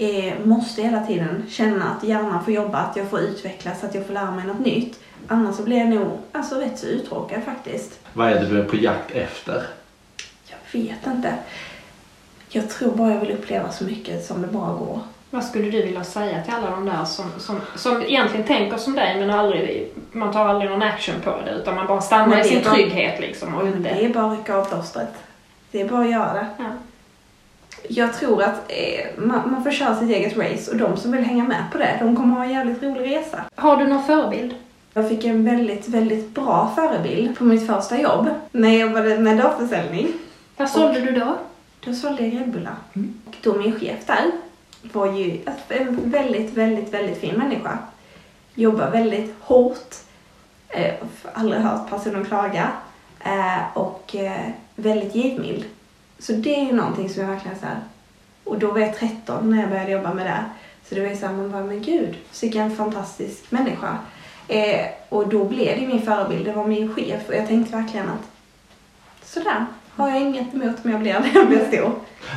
eh, 0.00 0.34
måste 0.44 0.82
hela 0.82 1.06
tiden 1.06 1.46
känna 1.48 1.84
att 1.84 2.04
hjärnan 2.04 2.44
får 2.44 2.54
jobba, 2.54 2.78
att 2.78 2.96
jag 2.96 3.10
får 3.10 3.20
utvecklas, 3.20 3.84
att 3.84 3.94
jag 3.94 4.06
får 4.06 4.14
lära 4.14 4.30
mig 4.30 4.46
något 4.46 4.60
nytt. 4.60 5.00
Annars 5.28 5.56
så 5.56 5.62
blir 5.62 5.78
jag 5.78 5.88
nog 5.88 6.18
alltså, 6.32 6.54
rätt 6.54 6.78
så 6.78 6.86
uttråkad 6.86 7.42
faktiskt. 7.42 8.00
Vad 8.12 8.28
är 8.28 8.34
det 8.34 8.46
du 8.46 8.60
är 8.60 8.64
på 8.64 8.76
jakt 8.76 9.10
efter? 9.10 9.66
Jag 10.46 10.80
vet 10.80 11.06
inte. 11.06 11.34
Jag 12.48 12.70
tror 12.70 12.92
bara 12.92 13.12
jag 13.12 13.20
vill 13.20 13.30
uppleva 13.30 13.72
så 13.72 13.84
mycket 13.84 14.24
som 14.24 14.42
det 14.42 14.48
bara 14.48 14.74
går. 14.74 15.00
Vad 15.30 15.44
skulle 15.44 15.70
du 15.70 15.82
vilja 15.82 16.04
säga 16.04 16.42
till 16.42 16.54
alla 16.54 16.70
de 16.70 16.86
där 16.86 17.04
som, 17.04 17.26
som, 17.38 17.60
som 17.76 18.02
egentligen 18.02 18.46
tänker 18.46 18.76
som 18.76 18.94
dig 18.94 19.20
men 19.20 19.30
aldrig, 19.30 19.92
man 20.12 20.32
tar 20.32 20.46
aldrig 20.46 20.70
någon 20.70 20.82
action 20.82 21.14
på 21.24 21.40
det 21.44 21.50
utan 21.50 21.74
man 21.74 21.86
bara 21.86 22.00
stannar 22.00 22.36
i 22.36 22.42
det 22.42 22.48
sin 22.48 22.62
trygghet 22.62 23.20
liksom 23.20 23.54
och 23.54 23.66
Det 23.66 24.04
är 24.04 24.14
bara 24.14 24.32
att 24.32 24.38
rycka 24.38 24.56
av 24.56 24.64
plåstret. 24.64 25.14
Det 25.70 25.80
är 25.80 25.88
bara 25.88 26.00
att 26.00 26.10
göra 26.10 26.32
det. 26.32 26.46
Ja. 26.58 26.70
Jag 27.92 28.14
tror 28.14 28.42
att 28.42 28.62
eh, 28.68 29.24
man, 29.24 29.50
man 29.50 29.64
får 29.64 29.70
köra 29.70 29.96
sitt 29.96 30.10
eget 30.10 30.36
race 30.36 30.70
och 30.70 30.76
de 30.76 30.96
som 30.96 31.12
vill 31.12 31.24
hänga 31.24 31.44
med 31.44 31.64
på 31.72 31.78
det, 31.78 31.96
de 32.00 32.16
kommer 32.16 32.34
ha 32.34 32.44
en 32.44 32.50
jävligt 32.50 32.82
rolig 32.82 33.16
resa. 33.16 33.44
Har 33.54 33.76
du 33.76 33.86
någon 33.86 34.04
förebild? 34.04 34.54
Jag 34.94 35.08
fick 35.08 35.24
en 35.24 35.44
väldigt, 35.44 35.88
väldigt 35.88 36.34
bra 36.34 36.72
förebild 36.74 37.38
på 37.38 37.44
mitt 37.44 37.66
första 37.66 38.00
jobb 38.00 38.28
när 38.52 38.68
jag 38.68 38.80
jobbade 38.80 39.18
med 39.18 39.38
dagförsäljning. 39.38 40.08
Vad 40.56 40.70
sålde 40.70 41.00
du 41.00 41.12
då? 41.12 41.36
Då 41.84 41.94
sålde 41.94 42.22
jag 42.22 42.32
gräddbullar. 42.32 42.74
Och 43.26 43.36
då 43.42 43.54
min 43.54 43.80
chef 43.80 44.06
där 44.06 44.30
var 44.82 45.12
ju 45.12 45.40
en 45.68 46.10
väldigt, 46.10 46.54
väldigt, 46.54 46.94
väldigt 46.94 47.20
fin 47.20 47.34
människa. 47.34 47.78
Jobbar 48.54 48.90
väldigt 48.90 49.34
hårt. 49.40 49.94
Eh, 50.68 50.94
aldrig 51.32 51.62
hört 51.62 51.90
personen 51.90 52.24
klaga. 52.24 52.72
Eh, 53.20 53.76
och 53.78 54.16
eh, 54.16 54.50
väldigt 54.76 55.14
givmild. 55.14 55.64
Så 56.20 56.32
det 56.32 56.54
är 56.60 56.72
någonting 56.72 57.08
som 57.08 57.22
jag 57.22 57.30
verkligen 57.30 57.58
så 57.58 57.66
här. 57.66 57.76
Och 58.44 58.58
då 58.58 58.70
var 58.72 58.78
jag 58.80 58.96
13 58.96 59.50
när 59.50 59.60
jag 59.60 59.70
började 59.70 59.90
jobba 59.90 60.14
med 60.14 60.26
det. 60.26 60.44
Så 60.88 60.94
det 60.94 61.00
var 61.00 61.08
ju 61.08 61.16
såhär, 61.16 61.34
man 61.34 61.50
bara, 61.52 61.64
men 61.64 61.82
gud, 61.82 62.16
vilken 62.42 62.76
fantastisk 62.76 63.50
människa. 63.50 63.98
Eh, 64.48 64.86
och 65.08 65.28
då 65.28 65.44
blev 65.44 65.80
det 65.80 65.86
min 65.86 66.02
förebild, 66.02 66.44
det 66.44 66.52
var 66.52 66.66
min 66.66 66.94
chef. 66.94 67.28
Och 67.28 67.34
jag 67.34 67.46
tänkte 67.46 67.76
verkligen 67.76 68.08
att 68.08 68.30
sådär, 69.24 69.66
har 69.90 70.08
jag 70.10 70.20
inget 70.20 70.54
emot 70.54 70.84
om 70.84 70.90
jag 70.90 71.00
blir 71.00 71.12
när 71.20 71.30
jag 71.34 71.46
blir 71.48 71.68
stor. 71.68 71.92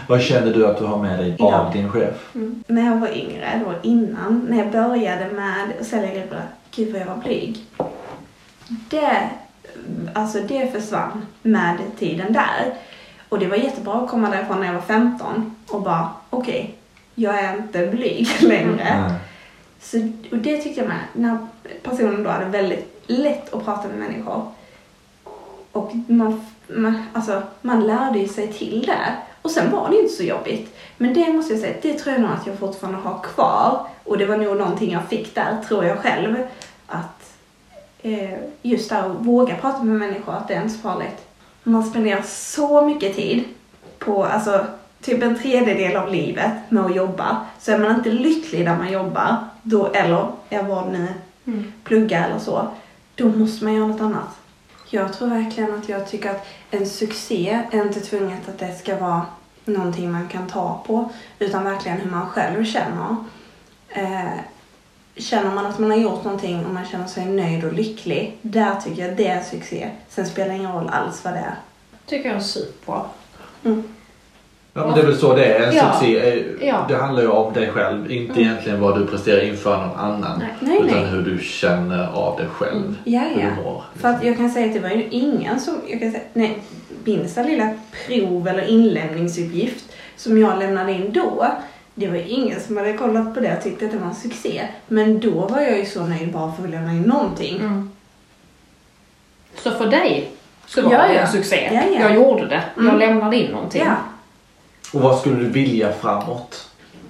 Vad 0.08 0.22
känner 0.22 0.54
du 0.54 0.67
att 0.67 0.78
du 0.78 0.86
har 0.86 0.98
med 1.02 1.19
dig 1.19 1.36
Ja. 1.39 1.58
av 1.60 1.74
din 1.74 1.89
chef? 1.91 2.30
När 2.67 2.86
jag 2.86 2.98
var 3.00 3.17
yngre, 3.17 3.62
då 3.65 3.74
innan, 3.89 4.48
när 4.50 4.58
jag 4.58 4.72
började 4.72 5.32
med 5.32 5.74
att 5.80 5.88
sälja 5.88 6.13
gräddbullar, 6.13 6.48
gud 6.76 6.91
vad 6.91 7.02
jag 7.02 7.06
var 7.06 7.17
blyg. 7.17 7.65
Det, 8.67 9.30
alltså 10.13 10.39
det 10.39 10.72
försvann 10.72 11.26
med 11.41 11.78
tiden 12.00 12.34
där. 12.34 12.74
Och 13.34 13.39
det 13.39 13.48
var 13.48 13.58
jättebra 13.58 13.93
att 13.93 14.10
komma 14.10 14.30
därifrån 14.30 14.60
när 14.60 14.67
jag 14.67 14.74
var 14.74 14.82
15 14.82 15.56
och 15.69 15.82
bara, 15.82 16.10
okej, 16.30 16.76
jag 17.15 17.39
är 17.39 17.58
inte 17.58 17.88
blyg 17.88 18.28
längre. 18.41 19.08
Nej. 19.08 19.19
Så, 19.82 19.98
och 20.32 20.38
det 20.38 20.58
tyckte 20.58 20.82
jag 20.82 20.88
med, 20.88 21.00
när 21.13 21.38
personen 21.84 22.24
då 22.24 22.30
hade 22.30 22.46
väldigt 22.46 23.04
lätt 23.08 23.54
att 23.54 23.65
prata 23.65 23.88
med 23.88 23.98
människor. 23.98 24.52
Och 25.72 25.91
man, 26.08 26.46
man, 26.67 27.04
alltså, 27.13 27.41
man 27.62 27.88
lärde 27.88 28.19
ju 28.19 28.28
sig 28.28 28.54
till 28.54 28.86
det. 28.86 29.13
Och 29.41 29.52
sen 29.52 29.72
var 29.72 29.89
det 29.89 30.00
inte 30.00 30.13
så 30.13 30.24
jobbigt. 30.24 30.76
Men 30.98 31.13
det 31.13 31.34
måste 31.34 31.54
jag 31.54 31.62
säga, 31.62 31.76
det 31.82 31.93
tror 31.93 32.13
jag 32.13 32.22
nog 32.22 32.32
att 32.32 32.48
jag 32.48 32.60
fortfarande 32.60 33.00
har 33.00 33.19
kvar. 33.19 33.88
Och 34.04 34.17
det 34.17 34.26
var 34.26 34.38
nog 34.38 34.58
någonting 34.58 34.91
jag 34.91 35.08
fick 35.08 35.36
där, 35.36 35.58
tror 35.67 35.86
jag 35.86 35.98
själv. 35.98 36.38
Att 36.88 37.34
eh, 38.02 38.39
just 38.62 38.89
där 38.89 39.10
att 39.10 39.26
våga 39.26 39.56
prata 39.56 39.84
med 39.84 40.00
människor, 40.00 40.34
att 40.34 40.48
det 40.48 40.54
är 40.54 40.62
inte 40.62 40.74
så 40.74 40.80
farligt. 40.80 41.33
Man 41.63 41.84
spenderar 41.84 42.21
så 42.21 42.86
mycket 42.86 43.15
tid 43.15 43.43
på, 43.99 44.26
alltså 44.26 44.65
typ 45.02 45.23
en 45.23 45.39
tredjedel 45.39 45.95
av 45.95 46.12
livet 46.12 46.52
med 46.69 46.86
att 46.86 46.95
jobba. 46.95 47.45
Så 47.60 47.71
är 47.71 47.78
man 47.78 47.95
inte 47.95 48.10
lycklig 48.10 48.65
där 48.65 48.78
man 48.78 48.91
jobbar, 48.91 49.38
då, 49.63 49.88
eller 49.88 50.32
är 50.49 50.63
vad 50.63 50.91
nu 50.91 51.08
plugga 51.84 52.26
eller 52.26 52.39
så, 52.39 52.67
då 53.15 53.30
måste 53.30 53.63
man 53.63 53.73
göra 53.73 53.88
något 53.88 54.02
annat. 54.02 54.39
Jag 54.89 55.13
tror 55.13 55.28
verkligen 55.28 55.73
att 55.73 55.89
jag 55.89 56.08
tycker 56.08 56.30
att 56.30 56.47
en 56.71 56.86
succé 56.86 57.63
är 57.71 57.82
inte 57.82 57.99
tvunget 57.99 58.49
att 58.49 58.60
det 58.60 58.76
ska 58.76 58.99
vara 58.99 59.21
någonting 59.65 60.12
man 60.12 60.28
kan 60.28 60.47
ta 60.47 60.84
på, 60.88 61.10
utan 61.39 61.63
verkligen 61.63 61.97
hur 61.97 62.12
man 62.12 62.30
själv 62.30 62.65
känner. 62.65 63.15
Eh, 63.89 64.39
känner 65.15 65.56
man 65.56 65.65
att 65.65 65.80
man 65.80 65.91
har 65.91 65.97
gjort 65.97 66.23
någonting 66.23 66.65
och 66.65 66.73
man 66.73 66.86
känner 66.86 67.08
sig 67.08 67.26
nöjd 67.26 67.63
och 67.65 67.73
lycklig, 67.73 68.38
där 68.41 68.76
tycker 68.76 69.08
jag 69.08 69.17
det 69.17 69.28
är 69.28 69.41
succé. 69.41 69.89
Sen 70.10 70.26
spelar 70.26 70.49
det 70.49 70.56
ingen 70.56 70.71
roll 70.71 70.89
alls 70.93 71.23
vad 71.26 71.34
det 71.34 71.39
är. 71.39 71.56
Tycker 72.06 72.30
jag 72.30 72.38
är 72.38 72.41
superbra. 72.41 73.02
Ja, 74.76 74.86
men 74.86 74.95
det 74.95 75.02
är 75.02 75.06
väl 75.06 75.17
så 75.17 75.36
det 75.36 75.45
är. 75.45 75.67
En 75.67 75.76
Ja. 75.76 75.91
succé 75.93 76.19
är, 76.19 76.45
Ja. 76.67 76.86
det 76.89 76.95
handlar 76.95 77.21
ju 77.21 77.28
om 77.30 77.54
dig 77.54 77.69
själv. 77.71 78.12
Inte 78.12 78.41
egentligen 78.41 78.82
vad 78.82 78.99
du 78.99 79.08
presterar 79.08 79.41
inför 79.43 79.78
någon 79.78 79.97
annan. 79.99 80.39
Nej. 80.39 80.49
Nej, 80.60 80.78
utan 80.86 81.02
nej. 81.02 81.10
hur 81.12 81.21
du 81.21 81.39
känner 81.43 82.08
av 82.13 82.38
dig 82.38 82.47
själv. 82.47 82.95
Ja, 83.04 83.19
Hur 83.19 83.41
ja. 83.41 83.47
du 83.58 83.63
mår. 83.63 83.84
För 83.95 84.08
att 84.08 84.23
jag 84.23 84.38
kan 84.38 84.49
säga 84.49 84.65
att 84.67 84.73
det 84.73 84.80
var 84.80 84.89
ju 84.89 85.08
ingen 85.10 85.60
som, 85.60 85.82
jag 85.88 85.99
kan 85.99 86.12
säga, 86.12 86.23
nej, 86.34 86.58
minsta 87.04 87.43
lilla 87.43 87.69
prov 88.08 88.47
eller 88.47 88.63
inlämningsuppgift 88.67 89.86
som 90.15 90.38
jag 90.38 90.60
lämnade 90.60 90.91
in 90.91 91.12
då, 91.13 91.45
det 91.96 92.08
var 92.08 92.16
ingen 92.18 92.60
som 92.62 92.78
hade 92.78 92.94
kollat 92.98 93.34
på 93.34 93.40
det 93.40 93.58
och 93.58 93.64
tyckte 93.64 93.86
att 93.86 93.92
det 93.92 93.98
var 93.98 94.08
en 94.08 94.16
succé. 94.16 94.68
Men 94.88 95.20
då 95.20 95.32
var 95.48 95.62
jag 95.62 95.78
ju 95.80 95.86
så 95.86 96.06
nöjd 96.06 96.32
bara 96.34 96.52
för 96.54 96.64
att 96.64 96.70
lämna 96.70 96.92
in 96.92 97.02
någonting. 97.02 97.60
Mm. 97.60 97.92
Så 99.56 99.72
för 99.72 99.88
dig 99.88 100.32
så 100.66 100.82
var 100.82 100.92
Ja, 100.94 101.08
det 101.08 101.18
en 101.18 101.32
succé. 101.32 101.70
Ja, 101.74 101.82
ja. 101.86 102.00
Jag 102.00 102.16
gjorde 102.16 102.48
det. 102.48 102.64
Jag 102.76 102.86
Mm. 102.86 103.00
lämnade 103.00 103.38
in 103.38 103.52
någonting. 103.52 103.84
Ja. 103.86 103.96
Och 104.94 105.02
vad 105.02 105.20
skulle 105.20 105.36
du 105.36 105.50
vilja 105.50 105.92
framåt? 105.94 106.70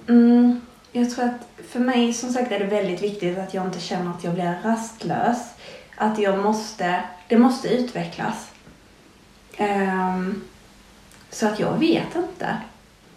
Mm, 0.10 0.62
jag 0.92 1.12
tror 1.12 1.26
att 1.26 1.64
för 1.70 1.80
mig 1.80 2.14
som 2.14 2.30
sagt 2.34 2.52
är 2.52 2.60
det 2.60 2.66
väldigt 2.66 3.02
viktigt 3.02 3.38
att 3.38 3.54
jag 3.54 3.66
inte 3.66 3.80
känner 3.80 4.12
att 4.12 4.24
jag 4.24 4.34
blir 4.34 4.58
rastlös. 4.64 5.38
Att 5.98 6.20
jag 6.20 6.40
måste, 6.44 7.04
det 7.28 7.38
måste 7.38 7.68
utvecklas. 7.70 8.48
Ehm, 9.58 10.42
så 11.30 11.48
att 11.48 11.60
jag 11.60 11.78
vet 11.80 12.16
inte. 12.16 12.58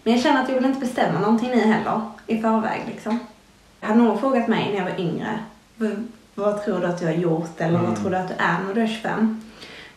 Men 0.06 0.14
jag 0.14 0.22
känner 0.22 0.42
att 0.42 0.48
jag 0.48 0.56
vill 0.56 0.64
inte 0.64 0.80
bestämma 0.80 1.20
någonting 1.20 1.50
nu 1.50 1.60
heller 1.60 2.00
i 2.26 2.40
förväg 2.40 2.82
liksom. 2.86 3.18
Hade 3.80 3.98
någon 3.98 4.20
frågat 4.20 4.48
mig 4.48 4.68
när 4.70 4.78
jag 4.78 4.84
var 4.84 5.00
yngre, 5.00 5.38
vad, 6.34 6.64
tror 6.64 6.80
du 6.80 6.86
att 6.86 6.98
du 6.98 7.06
har 7.06 7.12
gjort 7.12 7.60
eller 7.60 7.78
vad 7.78 7.96
tror 7.96 8.10
du 8.10 8.16
att 8.16 8.28
du 8.28 8.34
är 8.38 8.58
när 8.66 8.74
du 8.74 8.80
är 8.80 8.86
25? 8.86 9.42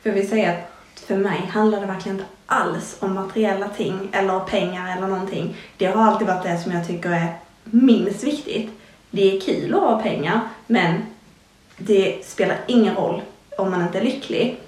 För 0.02 0.10
jag 0.10 0.16
vill 0.16 0.30
säga 0.30 0.52
att 0.52 1.00
för 1.00 1.18
mig 1.18 1.50
handlar 1.54 1.82
det 1.82 1.86
verkligen 1.86 2.18
inte 2.18 2.30
alls 2.46 2.98
om 3.00 3.14
materiella 3.14 3.70
ting 3.70 4.10
eller 4.12 4.40
pengar 4.40 4.98
eller 4.98 5.08
någonting. 5.08 5.56
Det 5.78 5.86
har 5.86 6.04
alltid 6.04 6.28
varit 6.28 6.44
det 6.44 6.58
som 6.58 6.72
jag 6.72 6.88
tycker 6.88 7.10
är 7.10 7.34
minst 7.64 8.24
viktigt. 8.24 8.72
Det 9.12 9.36
är 9.36 9.42
kul 9.42 9.74
att 9.74 9.82
ha 9.82 10.02
pengar, 10.02 10.40
men 10.68 11.02
det 11.78 12.26
spelar 12.26 12.58
ingen 12.68 12.96
roll 12.96 13.22
om 13.58 13.72
man 13.72 13.82
inte 13.82 14.00
är 14.00 14.04
lycklig. 14.04 14.60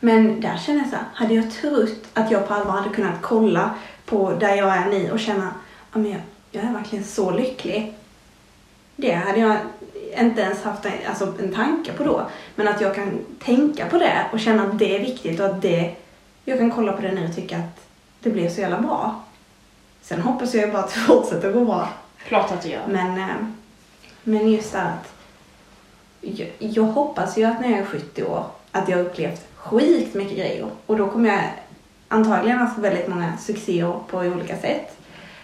Men 0.00 0.40
där 0.40 0.56
känner 0.56 0.80
jag 0.80 0.88
så 0.88 0.96
här, 0.96 1.04
hade 1.14 1.34
jag 1.34 1.50
trott 1.50 2.04
att 2.14 2.30
jag 2.30 2.48
på 2.48 2.54
allvar 2.54 2.72
hade 2.72 2.94
kunnat 2.94 3.22
kolla 3.22 3.74
på 4.06 4.32
där 4.32 4.54
jag 4.54 4.76
är 4.76 4.88
nu 4.88 5.12
och 5.12 5.20
känna, 5.20 5.54
men 5.92 6.10
jag, 6.10 6.20
jag 6.50 6.64
är 6.64 6.72
verkligen 6.72 7.04
så 7.04 7.30
lycklig. 7.30 7.94
Det 8.96 9.12
hade 9.12 9.38
jag 9.38 9.56
inte 10.18 10.40
ens 10.40 10.62
haft 10.62 10.84
en, 10.84 10.92
alltså 11.08 11.34
en 11.38 11.54
tanke 11.54 11.92
på 11.92 12.04
då. 12.04 12.30
Men 12.54 12.68
att 12.68 12.80
jag 12.80 12.94
kan 12.94 13.18
tänka 13.44 13.86
på 13.86 13.98
det 13.98 14.26
och 14.32 14.40
känna 14.40 14.62
att 14.62 14.78
det 14.78 14.96
är 14.96 15.00
viktigt 15.00 15.40
och 15.40 15.46
att 15.46 15.62
det, 15.62 15.94
jag 16.44 16.58
kan 16.58 16.70
kolla 16.70 16.92
på 16.92 17.02
det 17.02 17.12
nu 17.12 17.28
och 17.28 17.34
tycka 17.34 17.58
att 17.58 17.88
det 18.20 18.30
blir 18.30 18.48
så 18.48 18.60
jävla 18.60 18.80
bra. 18.80 19.24
Sen 20.02 20.20
hoppas 20.20 20.54
jag 20.54 20.72
bara 20.72 20.82
att 20.82 20.94
det 20.94 21.00
fortsätter 21.06 21.52
gå 21.52 21.64
bra. 21.64 21.88
Klart 22.28 22.52
att 22.52 22.62
det 22.62 22.68
gör. 22.68 22.86
Men, 22.88 23.18
eh, 23.18 23.36
men 24.22 24.52
just 24.52 24.72
det 24.72 24.80
att 24.82 25.12
jag, 26.20 26.48
jag 26.58 26.82
hoppas 26.82 27.38
ju 27.38 27.44
att 27.44 27.60
när 27.60 27.70
jag 27.70 27.78
är 27.78 27.84
70 27.84 28.24
år 28.24 28.44
att 28.72 28.88
jag 28.88 28.96
har 28.96 29.04
upplevt 29.04 29.46
skit 29.56 30.14
mycket 30.14 30.36
grejer. 30.36 30.66
Och 30.86 30.96
då 30.96 31.08
kommer 31.08 31.28
jag 31.28 31.42
antagligen 32.08 32.58
haft 32.58 32.78
väldigt 32.78 33.08
många 33.08 33.36
succéer 33.36 33.94
på 34.10 34.18
olika 34.18 34.56
sätt. 34.56 34.96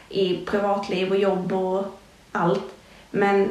I 0.08 0.36
privatliv 0.46 1.10
och 1.10 1.18
jobb 1.18 1.52
och 1.52 1.84
allt. 2.32 2.64
Men 3.10 3.48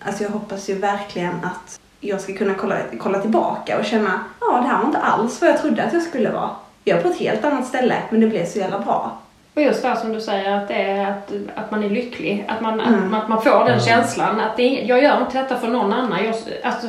alltså 0.00 0.22
jag 0.22 0.30
hoppas 0.30 0.70
ju 0.70 0.74
verkligen 0.74 1.34
att 1.44 1.80
jag 2.00 2.20
ska 2.20 2.34
kunna 2.34 2.54
kolla, 2.54 2.76
kolla 2.98 3.18
tillbaka 3.20 3.78
och 3.78 3.84
känna 3.84 4.24
ja, 4.40 4.46
det 4.62 4.68
här 4.68 4.78
var 4.78 4.86
inte 4.86 4.98
alls 4.98 5.40
vad 5.40 5.50
jag 5.50 5.60
trodde 5.60 5.84
att 5.84 5.92
jag 5.92 6.02
skulle 6.02 6.30
vara. 6.30 6.50
Jag 6.84 6.98
är 6.98 7.02
på 7.02 7.08
ett 7.08 7.18
helt 7.18 7.44
annat 7.44 7.66
ställe, 7.66 7.96
men 8.10 8.20
det 8.20 8.26
blev 8.26 8.46
så 8.46 8.58
jävla 8.58 8.78
bra. 8.78 9.18
Och 9.54 9.62
just 9.62 9.82
det 9.82 9.88
här 9.88 9.96
som 9.96 10.12
du 10.12 10.20
säger, 10.20 10.56
att 10.56 10.68
det 10.68 10.74
är 10.74 11.10
att, 11.10 11.32
att 11.54 11.70
man 11.70 11.84
är 11.84 11.90
lycklig. 11.90 12.44
Att 12.48 12.60
man, 12.60 12.80
Mm. 12.80 12.94
att, 13.04 13.10
man- 13.10 13.20
att 13.20 13.28
man 13.28 13.42
får 13.42 13.64
den 13.64 13.80
känslan. 13.80 14.40
Att 14.40 14.56
det, 14.56 14.68
jag 14.68 15.02
gör 15.02 15.20
inte 15.20 15.38
detta 15.42 15.56
för 15.58 15.68
någon 15.68 15.92
annan. 15.92 16.24
Jag, 16.24 16.34
alltså, 16.64 16.86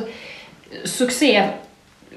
succé 0.84 1.48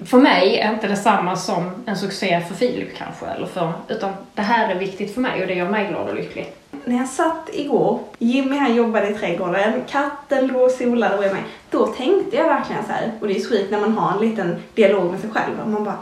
för 0.05 0.17
mig 0.17 0.59
är 0.59 0.73
inte 0.73 0.87
detsamma 0.87 1.35
som 1.35 1.71
en 1.85 1.97
succé 1.97 2.41
för 2.47 2.55
Filip 2.55 2.97
kanske. 2.97 3.25
Eller 3.25 3.47
för, 3.47 3.73
utan 3.87 4.13
det 4.33 4.41
här 4.41 4.75
är 4.75 4.79
viktigt 4.79 5.13
för 5.13 5.21
mig 5.21 5.41
och 5.41 5.47
det 5.47 5.53
gör 5.53 5.69
mig 5.69 5.87
glad 5.87 6.09
och 6.09 6.15
lycklig. 6.15 6.53
När 6.85 6.97
jag 6.97 7.07
satt 7.07 7.49
igår, 7.53 7.99
Jimmy 8.19 8.57
han 8.57 8.75
jobbade 8.75 9.09
i 9.09 9.13
trädgården, 9.13 9.83
katten 9.89 10.47
låg 10.47 10.61
och 10.61 10.71
solade 10.71 11.17
bredvid 11.17 11.33
mig. 11.35 11.43
Då 11.69 11.87
tänkte 11.87 12.35
jag 12.37 12.43
verkligen 12.47 12.85
så 12.85 12.91
här, 12.91 13.11
och 13.21 13.27
det 13.27 13.35
är 13.35 13.39
så 13.39 13.49
sjukt 13.49 13.71
när 13.71 13.79
man 13.79 13.97
har 13.97 14.13
en 14.21 14.29
liten 14.29 14.63
dialog 14.75 15.11
med 15.11 15.19
sig 15.19 15.29
själv. 15.29 15.59
Och 15.63 15.69
man 15.69 15.83
bara, 15.83 15.97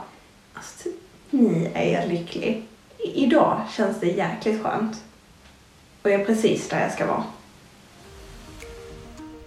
alltså, 0.54 0.90
ni 1.30 1.70
är 1.74 2.08
lycklig. 2.08 2.64
I- 2.98 3.24
Idag 3.24 3.62
känns 3.72 4.00
det 4.00 4.08
jäkligt 4.08 4.64
skönt. 4.64 5.04
Och 6.02 6.10
jag 6.12 6.22
är 6.22 6.26
precis 6.26 6.70
där 6.70 6.82
jag 6.82 6.92
ska 6.92 7.06
vara. 7.06 7.24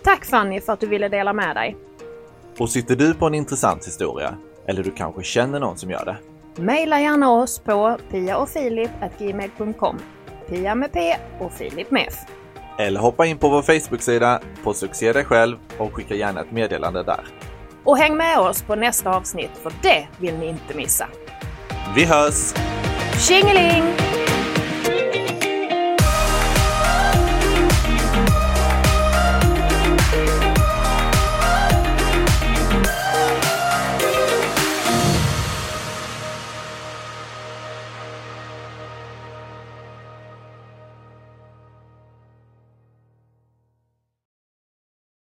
Tack 0.05 0.25
Fanny 0.25 0.61
för 0.61 0.73
att 0.73 0.81
du 0.81 0.87
ville 0.87 1.09
dela 1.09 1.33
med 1.33 1.57
dig. 1.57 1.77
Och 2.59 2.71
sitter 2.71 2.97
du 2.97 3.15
på 3.15 3.27
en 3.27 3.35
intressant 3.35 3.87
historia, 3.87 4.37
eller 4.69 4.83
du 4.83 4.91
kanske 4.91 5.23
känner 5.23 5.61
någon 5.61 5.79
som 5.79 5.91
gör 5.91 6.05
det? 6.05 6.17
Maila 6.63 7.01
gärna 7.01 7.31
oss 7.31 7.59
på 7.59 7.99
piaophilip.gmail.com 8.11 9.99
Pia 10.49 10.75
med 10.75 10.93
P 10.93 11.17
och 11.41 11.53
Filip 11.53 11.91
med 11.91 12.05
F. 12.09 12.15
Eller 12.79 13.01
hoppa 13.01 13.27
in 13.27 13.39
på 13.39 13.49
vår 13.49 13.63
Facebook-sida 13.63 14.41
på 14.65 14.75
Succé 14.75 15.13
dig 15.13 15.25
själv 15.25 15.57
och 15.79 15.95
skicka 15.95 16.15
gärna 16.15 16.41
ett 16.41 16.51
meddelande 16.51 17.03
där. 17.03 17.21
Och 17.85 17.99
häng 17.99 18.17
med 18.17 18.39
oss 18.39 18.63
på 18.63 18.75
nästa 18.75 19.17
avsnitt 19.17 19.51
för 19.63 19.73
det 19.83 20.09
vill 20.19 20.35
ni 20.35 20.47
inte 20.47 20.77
missa. 20.77 21.07
Vi 21.95 22.05
hörs! 22.05 22.55
Tjingeling! 23.29 23.83